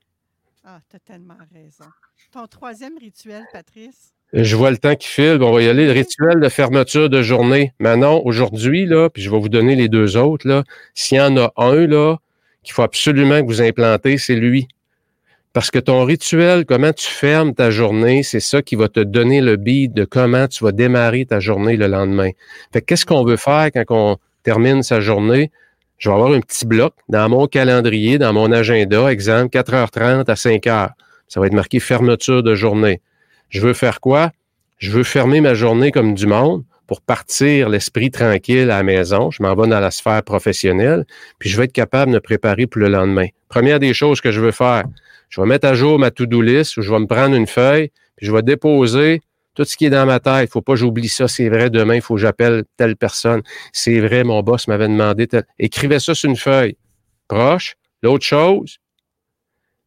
Ah, 0.64 0.80
t'as 0.90 1.00
tellement 1.00 1.38
raison. 1.54 1.86
Ton 2.32 2.46
troisième 2.46 2.98
rituel, 3.00 3.44
Patrice? 3.52 4.14
Je 4.34 4.56
vois 4.56 4.70
le 4.70 4.78
temps 4.78 4.96
qui 4.96 5.08
file. 5.08 5.40
On 5.42 5.52
va 5.52 5.64
y 5.64 5.68
aller. 5.68 5.88
Le 5.88 5.94
rituel 5.94 6.40
de 6.40 6.50
fermeture 6.50 7.10
de 7.10 7.24
journée. 7.24 7.74
Manon, 7.80 8.22
aujourd'hui, 8.24 8.86
là, 8.86 9.10
puis 9.10 9.24
je 9.24 9.32
vais 9.32 9.40
vous 9.40 9.50
donner 9.50 9.76
les 9.76 9.90
deux 9.90 10.16
autres, 10.16 10.48
là. 10.48 10.64
S'il 10.94 11.18
y 11.18 11.22
en 11.22 11.36
a 11.38 11.52
un, 11.58 11.88
là, 11.88 12.18
qu'il 12.64 12.74
faut 12.74 12.82
absolument 12.82 13.42
que 13.42 13.48
vous 13.48 13.62
implantez, 13.62 14.18
c'est 14.18 14.36
lui. 14.36 14.68
Parce 15.52 15.72
que 15.72 15.80
ton 15.80 16.04
rituel, 16.06 16.66
comment 16.66 16.94
tu 16.94 17.08
fermes 17.08 17.56
ta 17.56 17.72
journée, 17.72 18.22
c'est 18.22 18.40
ça 18.40 18.62
qui 18.62 18.76
va 18.76 18.88
te 18.88 19.00
donner 19.00 19.42
le 19.42 19.56
beat 19.56 19.94
de 19.94 20.06
comment 20.06 20.48
tu 20.48 20.64
vas 20.64 20.72
démarrer 20.72 21.26
ta 21.26 21.40
journée 21.40 21.76
le 21.76 21.88
lendemain. 21.88 22.30
Fait 22.72 22.82
que 22.82 22.86
qu'est-ce 22.86 23.06
qu'on 23.06 23.24
veut 23.24 23.38
faire 23.38 23.70
quand 23.74 23.86
on 23.90 24.18
termine 24.44 24.84
sa 24.84 25.00
journée? 25.02 25.52
Je 25.98 26.10
vais 26.10 26.16
avoir 26.16 26.32
un 26.32 26.40
petit 26.40 26.66
bloc 26.66 26.94
dans 27.10 27.28
mon 27.30 27.48
calendrier, 27.48 28.20
dans 28.20 28.32
mon 28.32 28.52
agenda, 28.52 29.12
exemple, 29.12 29.58
4h30 29.58 30.30
à 30.30 30.36
5h. 30.36 30.90
Ça 31.28 31.40
va 31.40 31.48
être 31.48 31.54
marqué 31.54 31.80
fermeture 31.80 32.44
de 32.44 32.54
journée. 32.54 33.02
Je 33.50 33.60
veux 33.60 33.74
faire 33.74 34.00
quoi? 34.00 34.32
Je 34.78 34.92
veux 34.92 35.04
fermer 35.04 35.42
ma 35.42 35.56
journée 35.56 35.92
comme 35.92 36.14
du 36.14 36.28
monde 36.28 36.64
pour 36.90 37.02
partir 37.02 37.70
l'esprit 37.70 38.10
tranquille 38.10 38.72
à 38.72 38.78
la 38.78 38.84
maison. 38.84 39.30
Je 39.30 39.44
m'en 39.44 39.54
vais 39.54 39.68
dans 39.68 39.80
la 39.80 39.92
sphère 39.92 40.24
professionnelle, 40.24 41.06
puis 41.38 41.48
je 41.48 41.56
vais 41.56 41.66
être 41.66 41.72
capable 41.72 42.12
de 42.12 42.16
me 42.16 42.20
préparer 42.20 42.66
pour 42.66 42.82
le 42.82 42.88
lendemain. 42.88 43.28
Première 43.48 43.80
des 43.80 43.94
choses 43.94 44.22
que 44.22 44.32
je 44.32 44.42
veux 44.42 44.50
faire, 44.50 44.86
je 45.30 45.40
vais 45.40 45.46
mettre 45.46 45.68
à 45.68 45.76
jour 45.76 46.00
ma 46.00 46.10
to-do 46.10 46.42
list 46.42 46.78
ou 46.78 46.82
je 46.82 46.90
vais 46.90 46.98
me 46.98 47.06
prendre 47.06 47.36
une 47.36 47.46
feuille, 47.46 47.92
puis 48.16 48.26
je 48.26 48.32
vais 48.32 48.42
déposer 48.42 49.22
tout 49.54 49.66
ce 49.66 49.78
qui 49.78 49.86
est 49.86 49.92
dans 49.92 50.08
ma 50.08 50.20
tête. 50.20 50.50
Il 50.50 50.52
faut 50.52 50.64
pas 50.64 50.74
que 50.74 50.80
j'oublie 50.80 51.10
ça. 51.10 51.28
C'est 51.28 51.48
vrai, 51.48 51.70
demain, 51.70 51.94
il 51.94 52.02
faut 52.02 52.16
que 52.16 52.22
j'appelle 52.22 52.64
telle 52.76 52.96
personne. 52.96 53.44
C'est 53.72 54.00
vrai, 54.00 54.24
mon 54.24 54.42
boss 54.42 54.68
m'avait 54.68 54.88
demandé 54.88 55.28
tel. 55.28 55.46
Écrivez 55.60 56.00
ça 56.00 56.16
sur 56.16 56.28
une 56.28 56.38
feuille. 56.38 56.76
Proche. 57.28 57.76
L'autre 58.02 58.26
chose, 58.26 58.78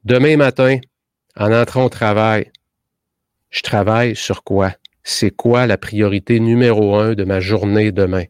demain 0.05 0.37
matin, 0.37 0.79
en 1.35 1.53
entrant 1.53 1.87
au 1.87 1.89
travail, 1.89 2.53
je 3.51 3.63
travaille 3.63 4.15
sur 4.15 4.45
quoi? 4.45 4.73
C'est 5.05 5.31
quoi 5.31 5.67
la 5.67 5.79
priorité 5.79 6.41
numéro 6.41 6.97
un 6.97 7.15
de 7.15 7.25
ma 7.25 7.41
journée 7.41 7.93
demain? 7.93 8.25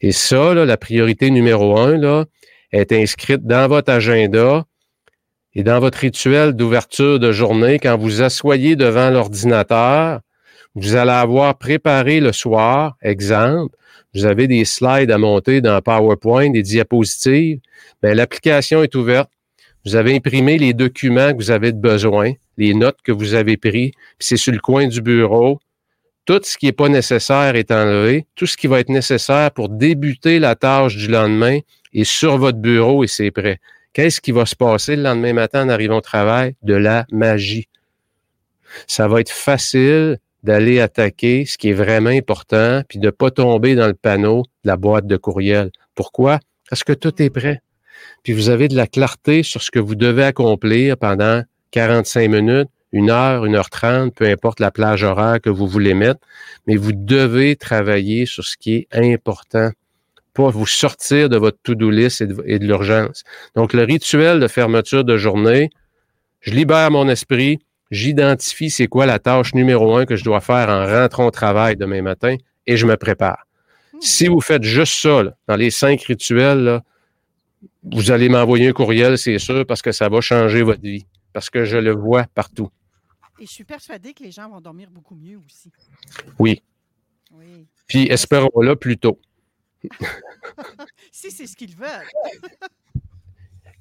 Et 0.00 0.12
ça, 0.12 0.54
la 0.54 0.76
priorité 0.76 1.30
numéro 1.30 1.78
un, 1.78 1.96
là, 1.96 2.24
est 2.72 2.92
inscrite 2.92 3.44
dans 3.46 3.68
votre 3.68 3.92
agenda 3.92 4.64
et 5.54 5.62
dans 5.62 5.80
votre 5.80 5.98
rituel 5.98 6.52
d'ouverture 6.52 7.18
de 7.18 7.32
journée. 7.32 7.78
Quand 7.78 7.96
vous 7.96 8.22
asseyez 8.22 8.76
devant 8.76 9.10
l'ordinateur, 9.10 10.20
vous 10.74 10.94
allez 10.94 11.10
avoir 11.10 11.58
préparé 11.58 12.20
le 12.20 12.32
soir, 12.32 12.96
exemple, 13.02 13.74
vous 14.14 14.24
avez 14.24 14.48
des 14.48 14.64
slides 14.64 15.10
à 15.10 15.18
monter 15.18 15.60
dans 15.60 15.80
PowerPoint, 15.80 16.50
des 16.50 16.62
diapositives. 16.62 17.60
Bien, 18.02 18.14
l'application 18.14 18.82
est 18.82 18.94
ouverte. 18.94 19.30
Vous 19.84 19.96
avez 19.96 20.14
imprimé 20.14 20.58
les 20.58 20.74
documents 20.74 21.32
que 21.32 21.38
vous 21.38 21.50
avez 21.50 21.72
besoin, 21.72 22.32
les 22.58 22.74
notes 22.74 22.98
que 23.02 23.12
vous 23.12 23.34
avez 23.34 23.56
pris, 23.56 23.92
puis 23.92 24.18
c'est 24.18 24.36
sur 24.36 24.52
le 24.52 24.58
coin 24.58 24.86
du 24.88 25.00
bureau. 25.00 25.58
Tout 26.30 26.38
ce 26.44 26.56
qui 26.56 26.66
n'est 26.66 26.72
pas 26.72 26.88
nécessaire 26.88 27.56
est 27.56 27.72
enlevé. 27.72 28.24
Tout 28.36 28.46
ce 28.46 28.56
qui 28.56 28.68
va 28.68 28.78
être 28.78 28.88
nécessaire 28.88 29.50
pour 29.50 29.68
débuter 29.68 30.38
la 30.38 30.54
tâche 30.54 30.96
du 30.96 31.08
lendemain 31.08 31.58
est 31.92 32.04
sur 32.04 32.38
votre 32.38 32.58
bureau 32.58 33.02
et 33.02 33.08
c'est 33.08 33.32
prêt. 33.32 33.58
Qu'est-ce 33.92 34.20
qui 34.20 34.30
va 34.30 34.46
se 34.46 34.54
passer 34.54 34.94
le 34.94 35.02
lendemain 35.02 35.32
matin 35.32 35.64
en 35.64 35.68
arrivant 35.68 35.96
au 35.96 36.00
travail? 36.00 36.54
De 36.62 36.74
la 36.74 37.04
magie. 37.10 37.66
Ça 38.86 39.08
va 39.08 39.20
être 39.20 39.32
facile 39.32 40.18
d'aller 40.44 40.78
attaquer 40.78 41.46
ce 41.46 41.58
qui 41.58 41.70
est 41.70 41.72
vraiment 41.72 42.10
important, 42.10 42.82
puis 42.88 43.00
de 43.00 43.06
ne 43.06 43.10
pas 43.10 43.32
tomber 43.32 43.74
dans 43.74 43.88
le 43.88 43.94
panneau 43.94 44.44
de 44.62 44.68
la 44.68 44.76
boîte 44.76 45.08
de 45.08 45.16
courriel. 45.16 45.72
Pourquoi? 45.96 46.38
Parce 46.68 46.84
que 46.84 46.92
tout 46.92 47.20
est 47.20 47.30
prêt. 47.30 47.60
Puis 48.22 48.34
vous 48.34 48.50
avez 48.50 48.68
de 48.68 48.76
la 48.76 48.86
clarté 48.86 49.42
sur 49.42 49.62
ce 49.62 49.72
que 49.72 49.80
vous 49.80 49.96
devez 49.96 50.22
accomplir 50.22 50.96
pendant 50.96 51.42
45 51.72 52.28
minutes, 52.30 52.68
une 52.92 53.10
heure, 53.10 53.44
une 53.44 53.54
heure 53.54 53.70
trente, 53.70 54.14
peu 54.14 54.26
importe 54.26 54.60
la 54.60 54.70
plage 54.70 55.04
horaire 55.04 55.40
que 55.40 55.50
vous 55.50 55.66
voulez 55.66 55.94
mettre, 55.94 56.20
mais 56.66 56.76
vous 56.76 56.92
devez 56.92 57.56
travailler 57.56 58.26
sur 58.26 58.44
ce 58.44 58.56
qui 58.56 58.74
est 58.74 58.88
important, 58.92 59.70
pas 60.34 60.50
vous 60.50 60.66
sortir 60.66 61.28
de 61.28 61.36
votre 61.36 61.58
to-do 61.62 61.90
list 61.90 62.20
et 62.20 62.58
de, 62.58 62.66
l'urgence. 62.66 63.24
Donc, 63.54 63.72
le 63.72 63.84
rituel 63.84 64.40
de 64.40 64.48
fermeture 64.48 65.04
de 65.04 65.16
journée, 65.16 65.70
je 66.40 66.52
libère 66.52 66.90
mon 66.90 67.08
esprit, 67.08 67.58
j'identifie 67.90 68.70
c'est 68.70 68.86
quoi 68.86 69.06
la 69.06 69.18
tâche 69.18 69.54
numéro 69.54 69.96
un 69.96 70.06
que 70.06 70.16
je 70.16 70.24
dois 70.24 70.40
faire 70.40 70.68
en 70.68 70.86
rentrant 70.86 71.26
au 71.26 71.30
travail 71.30 71.76
demain 71.76 72.02
matin 72.02 72.36
et 72.66 72.76
je 72.76 72.86
me 72.86 72.96
prépare. 72.96 73.46
Si 74.00 74.28
vous 74.28 74.40
faites 74.40 74.62
juste 74.62 74.94
ça, 74.94 75.22
là, 75.22 75.34
dans 75.46 75.56
les 75.56 75.70
cinq 75.70 76.02
rituels, 76.02 76.64
là, 76.64 76.82
vous 77.82 78.10
allez 78.10 78.28
m'envoyer 78.28 78.68
un 78.68 78.72
courriel, 78.72 79.18
c'est 79.18 79.38
sûr, 79.38 79.66
parce 79.66 79.82
que 79.82 79.92
ça 79.92 80.08
va 80.08 80.20
changer 80.20 80.62
votre 80.62 80.82
vie. 80.82 81.06
Parce 81.32 81.50
que 81.50 81.64
je 81.64 81.76
le 81.76 81.92
vois 81.92 82.24
partout. 82.34 82.70
Et 83.40 83.46
je 83.46 83.50
suis 83.50 83.64
persuadée 83.64 84.12
que 84.12 84.22
les 84.22 84.30
gens 84.30 84.48
vont 84.50 84.60
dormir 84.60 84.90
beaucoup 84.90 85.14
mieux 85.14 85.38
aussi. 85.38 85.72
Oui. 86.38 86.62
Oui. 87.32 87.66
Puis 87.86 88.06
espérons-le 88.08 88.76
plus 88.76 88.98
tôt. 88.98 89.18
si 91.10 91.30
c'est 91.30 91.46
ce 91.46 91.56
qu'ils 91.56 91.74
veulent. 91.74 92.06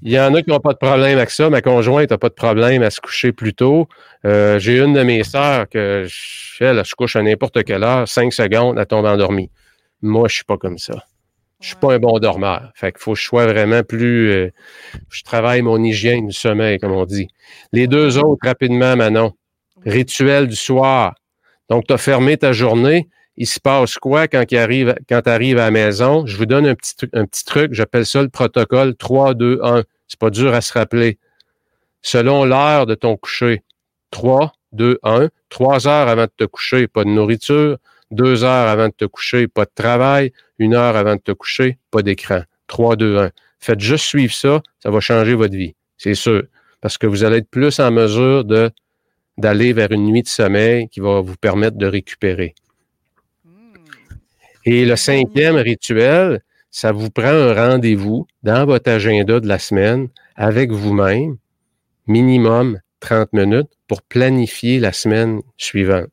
Il 0.02 0.12
y 0.14 0.20
en 0.20 0.34
a 0.34 0.42
qui 0.42 0.50
n'ont 0.50 0.62
pas 0.62 0.72
de 0.72 0.78
problème 0.78 1.18
avec 1.18 1.30
ça. 1.30 1.50
Ma 1.50 1.62
conjointe 1.62 2.10
n'a 2.10 2.18
pas 2.18 2.30
de 2.30 2.34
problème 2.34 2.84
à 2.84 2.90
se 2.90 3.02
coucher 3.02 3.34
plus 3.34 3.54
tôt. 3.54 3.90
Euh, 4.26 4.60
J'ai 4.60 4.80
une 4.80 4.94
de 4.94 5.04
mes 5.04 5.26
sœurs 5.26 5.68
que 5.68 6.06
je, 6.08 6.64
elle, 6.64 6.86
se 6.86 6.96
couche 6.96 7.18
à 7.18 7.22
n'importe 7.22 7.64
quelle 7.66 7.84
heure, 7.84 8.08
cinq 8.08 8.32
secondes, 8.32 8.80
elle 8.80 8.86
tombe 8.86 9.06
endormie. 9.06 9.52
Moi, 10.02 10.30
je 10.30 10.36
suis 10.36 10.46
pas 10.46 10.58
comme 10.58 10.78
ça. 10.78 11.04
Je 11.60 11.68
suis 11.68 11.76
pas 11.76 11.94
un 11.94 12.00
bon 12.00 12.18
dormeur. 12.20 12.72
Fait 12.76 12.94
qu'il 12.94 13.02
faut 13.02 13.12
que 13.14 13.20
je 13.20 13.26
sois 13.26 13.46
vraiment 13.46 13.84
plus. 13.84 14.32
euh, 14.32 14.52
je 15.10 15.24
travaille 15.24 15.62
mon 15.62 15.84
hygiène 15.84 16.28
du 16.28 16.34
sommeil, 16.34 16.80
comme 16.80 16.94
on 16.94 17.04
dit. 17.06 17.28
Les 17.74 17.88
deux 17.88 18.18
autres, 18.18 18.48
rapidement, 18.48 18.96
Manon. 18.96 19.34
Rituel 19.86 20.48
du 20.48 20.56
soir. 20.56 21.16
Donc, 21.70 21.88
tu 21.88 21.94
as 21.94 21.98
fermé 21.98 22.38
ta 22.38 22.52
journée. 22.52 23.08
Il 23.38 23.48
se 23.48 23.60
passe 23.60 23.98
quoi 23.98 24.28
quand 24.28 24.44
tu 24.46 24.58
arrives, 24.58 24.96
à 25.10 25.22
la 25.56 25.72
maison? 25.72 26.26
Je 26.26 26.36
vous 26.36 26.46
donne 26.46 26.68
un 26.68 26.76
petit, 26.76 26.96
truc- 26.96 27.12
un 27.14 27.26
petit 27.26 27.46
truc. 27.46 27.74
J'appelle 27.74 28.06
ça 28.06 28.22
le 28.22 28.30
protocole 28.30 28.96
3, 28.96 29.34
2, 29.34 29.60
1. 29.64 29.84
C'est 30.08 30.20
pas 30.20 30.30
dur 30.30 30.54
à 30.54 30.62
se 30.62 30.74
rappeler. 30.74 31.18
Selon 32.02 32.46
l'heure 32.46 32.86
de 32.86 32.96
ton 32.96 33.16
coucher. 33.16 33.64
3, 34.12 34.54
2, 34.74 35.00
1. 35.04 35.30
Trois 35.50 35.88
heures 35.88 36.08
avant 36.08 36.24
de 36.26 36.32
te 36.36 36.44
coucher, 36.44 36.88
pas 36.88 37.04
de 37.04 37.10
nourriture. 37.10 37.78
Deux 38.12 38.44
heures 38.44 38.68
avant 38.68 38.88
de 38.88 38.94
te 38.94 39.06
coucher, 39.06 39.48
pas 39.48 39.66
de 39.66 39.72
travail. 39.74 40.34
Une 40.58 40.74
heure 40.74 40.96
avant 40.96 41.16
de 41.16 41.22
te 41.22 41.32
coucher, 41.32 41.78
pas 41.92 42.02
d'écran. 42.02 42.42
3, 42.68 42.96
2, 42.96 43.18
1. 43.20 43.30
Faites 43.60 43.80
juste 43.80 44.06
suivre 44.06 44.34
ça, 44.34 44.62
ça 44.80 44.90
va 44.90 45.00
changer 45.00 45.36
votre 45.36 45.56
vie. 45.56 45.76
C'est 45.98 46.16
sûr. 46.16 46.44
Parce 46.82 46.98
que 46.98 47.08
vous 47.08 47.24
allez 47.24 47.38
être 47.38 47.50
plus 47.50 47.80
en 47.80 47.92
mesure 47.92 48.46
de, 48.46 48.72
d'aller 49.40 49.74
vers 49.74 49.92
une 49.92 50.06
nuit 50.06 50.24
de 50.24 50.28
sommeil 50.28 50.88
qui 50.90 51.00
va 51.00 51.22
vous 51.22 51.36
permettre 51.38 51.78
de 51.78 51.86
récupérer. 51.86 52.54
Et 54.66 54.86
le 54.86 54.96
cinquième 54.96 55.56
rituel, 55.56 56.42
ça 56.70 56.92
vous 56.92 57.10
prend 57.10 57.28
un 57.28 57.54
rendez-vous 57.54 58.28
dans 58.44 58.66
votre 58.66 58.92
agenda 58.92 59.40
de 59.40 59.48
la 59.48 59.58
semaine 59.58 60.10
avec 60.36 60.72
vous-même, 60.72 61.38
minimum 62.08 62.80
30 63.00 63.34
minutes, 63.34 63.70
pour 63.88 64.02
planifier 64.02 64.80
la 64.80 64.92
semaine 64.92 65.42
suivante. 65.58 66.10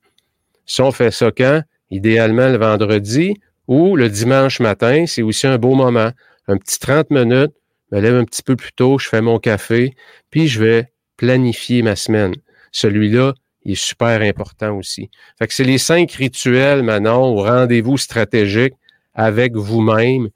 Si 0.64 0.80
on 0.80 0.92
fait 0.92 1.10
ça 1.10 1.30
quand? 1.30 1.62
Idéalement 1.90 2.48
le 2.48 2.58
vendredi 2.58 3.34
ou 3.68 3.96
le 3.96 4.08
dimanche 4.08 4.60
matin, 4.60 5.04
c'est 5.06 5.22
aussi 5.22 5.46
un 5.46 5.58
beau 5.58 5.74
moment. 5.74 6.10
Un 6.48 6.56
petit 6.56 6.78
30 6.78 7.10
minutes, 7.10 7.52
je 7.90 7.96
me 7.96 8.00
lève 8.00 8.14
un 8.14 8.24
petit 8.24 8.42
peu 8.42 8.56
plus 8.56 8.72
tôt, 8.72 8.98
je 8.98 9.08
fais 9.08 9.20
mon 9.20 9.38
café, 9.38 9.94
puis 10.30 10.46
je 10.46 10.62
vais 10.62 10.92
planifier 11.16 11.82
ma 11.82 11.96
semaine. 11.96 12.34
Celui-là, 12.76 13.32
il 13.64 13.72
est 13.72 13.74
super 13.74 14.20
important 14.20 14.76
aussi. 14.76 15.08
Fait 15.38 15.46
que 15.46 15.54
c'est 15.54 15.64
les 15.64 15.78
cinq 15.78 16.12
rituels, 16.12 16.82
Manon, 16.82 17.24
au 17.34 17.42
rendez-vous 17.42 17.96
stratégique 17.96 18.74
avec 19.14 19.56
vous-même 19.56 20.28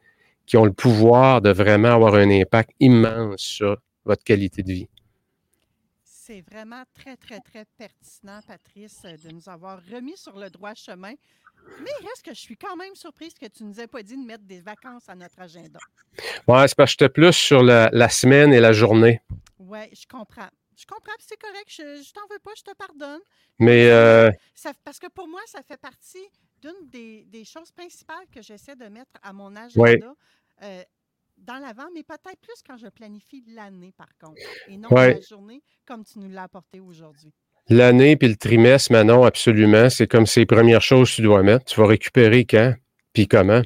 qui 0.47 0.57
ont 0.57 0.65
le 0.65 0.73
pouvoir 0.73 1.43
de 1.43 1.51
vraiment 1.51 1.93
avoir 1.93 2.15
un 2.15 2.31
impact 2.31 2.71
immense 2.81 3.43
sur 3.43 3.77
votre 4.07 4.25
qualité 4.25 4.63
de 4.63 4.73
vie. 4.73 4.89
C'est 6.03 6.43
vraiment 6.51 6.83
très, 6.95 7.19
très, 7.19 7.41
très 7.41 7.67
pertinent, 7.77 8.41
Patrice, 8.47 9.03
de 9.03 9.31
nous 9.33 9.47
avoir 9.51 9.79
remis 9.93 10.17
sur 10.17 10.39
le 10.39 10.49
droit 10.49 10.73
chemin. 10.73 11.13
Mais 11.83 11.91
il 12.01 12.07
reste 12.09 12.25
que 12.25 12.33
je 12.33 12.41
suis 12.41 12.57
quand 12.57 12.75
même 12.75 12.95
surprise 12.95 13.35
que 13.35 13.49
tu 13.49 13.65
ne 13.65 13.69
nous 13.69 13.81
aies 13.81 13.87
pas 13.87 14.03
dit 14.03 14.17
de 14.17 14.27
mettre 14.27 14.45
des 14.45 14.61
vacances 14.61 15.11
à 15.11 15.15
notre 15.15 15.39
agenda. 15.41 15.79
Oui, 16.49 16.61
c'est 16.67 16.75
parce 16.75 16.95
que 16.95 17.05
j'étais 17.05 17.11
plus 17.11 17.35
sur 17.35 17.63
la, 17.63 17.91
la, 17.93 18.09
semaine 18.09 18.55
et 18.55 18.61
la 18.61 18.73
journée. 18.73 19.21
Oui, 19.59 19.81
je 19.93 20.07
comprends. 20.07 20.49
Je 20.81 20.87
comprends, 20.87 21.13
c'est 21.19 21.39
correct. 21.39 21.67
Je, 21.69 22.03
je 22.03 22.13
t'en 22.13 22.27
veux 22.31 22.39
pas, 22.39 22.53
je 22.57 22.63
te 22.63 22.75
pardonne. 22.75 23.21
Mais. 23.59 23.91
Euh... 23.91 24.31
Ça, 24.55 24.73
parce 24.83 24.99
que 24.99 25.09
pour 25.09 25.29
moi, 25.29 25.41
ça 25.47 25.63
fait 25.63 25.77
partie 25.77 26.27
d'une 26.63 26.89
des, 26.89 27.25
des, 27.27 27.45
choses 27.45 27.71
principales 27.71 28.27
que 28.35 28.41
j'essaie 28.41 28.77
de 28.77 28.87
mettre 28.87 29.13
à 29.23 29.33
mon 29.33 29.55
agenda. 29.57 29.83
Ouais. 29.83 30.01
Euh, 30.63 30.83
dans 31.37 31.59
l'avant, 31.59 31.89
mais 31.95 32.03
peut-être 32.03 32.39
plus 32.41 32.63
quand 32.67 32.77
je 32.77 32.89
planifie 32.89 33.43
l'année, 33.49 33.93
par 33.97 34.09
contre, 34.19 34.41
et 34.69 34.77
non 34.77 34.89
Ouais. 34.91 35.15
la 35.15 35.21
journée, 35.21 35.63
comme 35.87 36.05
tu 36.05 36.19
nous 36.19 36.29
l'as 36.29 36.45
apporté 36.45 36.81
aujourd'hui. 36.81 37.33
L'année 37.69 38.17
puis 38.17 38.29
le 38.29 38.37
trimestre, 38.37 38.93
Manon, 38.93 39.25
absolument. 39.25 39.89
C'est 39.91 40.07
comme 40.07 40.27
ces 40.27 40.45
premières 40.45 40.83
choses 40.83 41.11
que 41.11 41.17
tu 41.17 41.23
dois 41.23 41.43
mettre. 41.43 41.65
Tu 41.67 41.81
vas 41.81 41.87
récupérer 41.87 42.45
quand, 42.45 42.75
puis 43.13 43.29
comment? 43.29 43.63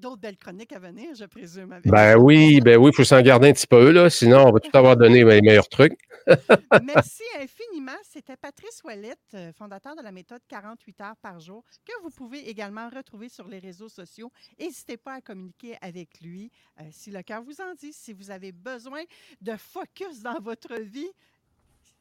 D'autres 0.00 0.20
belles 0.20 0.38
chroniques 0.38 0.72
à 0.72 0.78
venir, 0.78 1.14
je 1.14 1.26
présume. 1.26 1.72
Avec 1.72 1.86
Ben 1.86 2.16
oui, 2.16 2.60
ben 2.60 2.78
oui, 2.78 2.90
il 2.90 2.96
faut 2.96 3.04
s'en 3.04 3.20
garder 3.20 3.50
un 3.50 3.52
petit 3.52 3.66
peu, 3.66 3.90
là. 3.90 4.08
Sinon, 4.08 4.46
on 4.46 4.52
va 4.52 4.60
tout 4.60 4.74
avoir 4.74 4.96
donné 4.96 5.22
les 5.24 5.42
meilleurs 5.42 5.68
trucs. 5.68 5.98
Merci 6.84 7.22
infiniment. 7.38 7.98
C'était 8.02 8.36
Patrice 8.36 8.80
Ouellette, 8.82 9.18
euh, 9.34 9.52
fondateur 9.52 9.94
de 9.96 10.02
la 10.02 10.10
méthode 10.10 10.40
48 10.48 11.00
heures 11.02 11.16
par 11.20 11.38
jour, 11.38 11.64
que 11.84 11.92
vous 12.02 12.08
pouvez 12.10 12.48
également 12.48 12.88
retrouver 12.88 13.28
sur 13.28 13.46
les 13.46 13.58
réseaux 13.58 13.90
sociaux. 13.90 14.32
N'hésitez 14.58 14.96
pas 14.96 15.14
à 15.14 15.20
communiquer 15.20 15.76
avec 15.82 16.20
lui 16.22 16.50
euh, 16.80 16.84
si 16.90 17.10
le 17.10 17.22
cœur 17.22 17.42
vous 17.42 17.60
en 17.60 17.74
dit. 17.74 17.92
Si 17.92 18.14
vous 18.14 18.30
avez 18.30 18.52
besoin 18.52 19.02
de 19.42 19.54
focus 19.56 20.22
dans 20.22 20.40
votre 20.40 20.80
vie, 20.80 21.10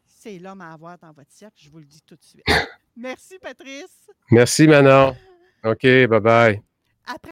c'est 0.05 0.39
l'homme 0.39 0.61
à 0.61 0.71
avoir 0.71 0.97
dans 0.97 1.11
votre 1.11 1.31
cercle, 1.31 1.57
je 1.57 1.69
vous 1.69 1.79
le 1.79 1.85
dis 1.85 2.01
tout 2.01 2.15
de 2.15 2.23
suite. 2.23 2.45
Merci, 2.95 3.39
Patrice. 3.39 4.09
Merci, 4.31 4.67
Manon. 4.67 5.15
OK, 5.63 5.83
bye-bye. 5.83 6.61
Après 7.05 7.31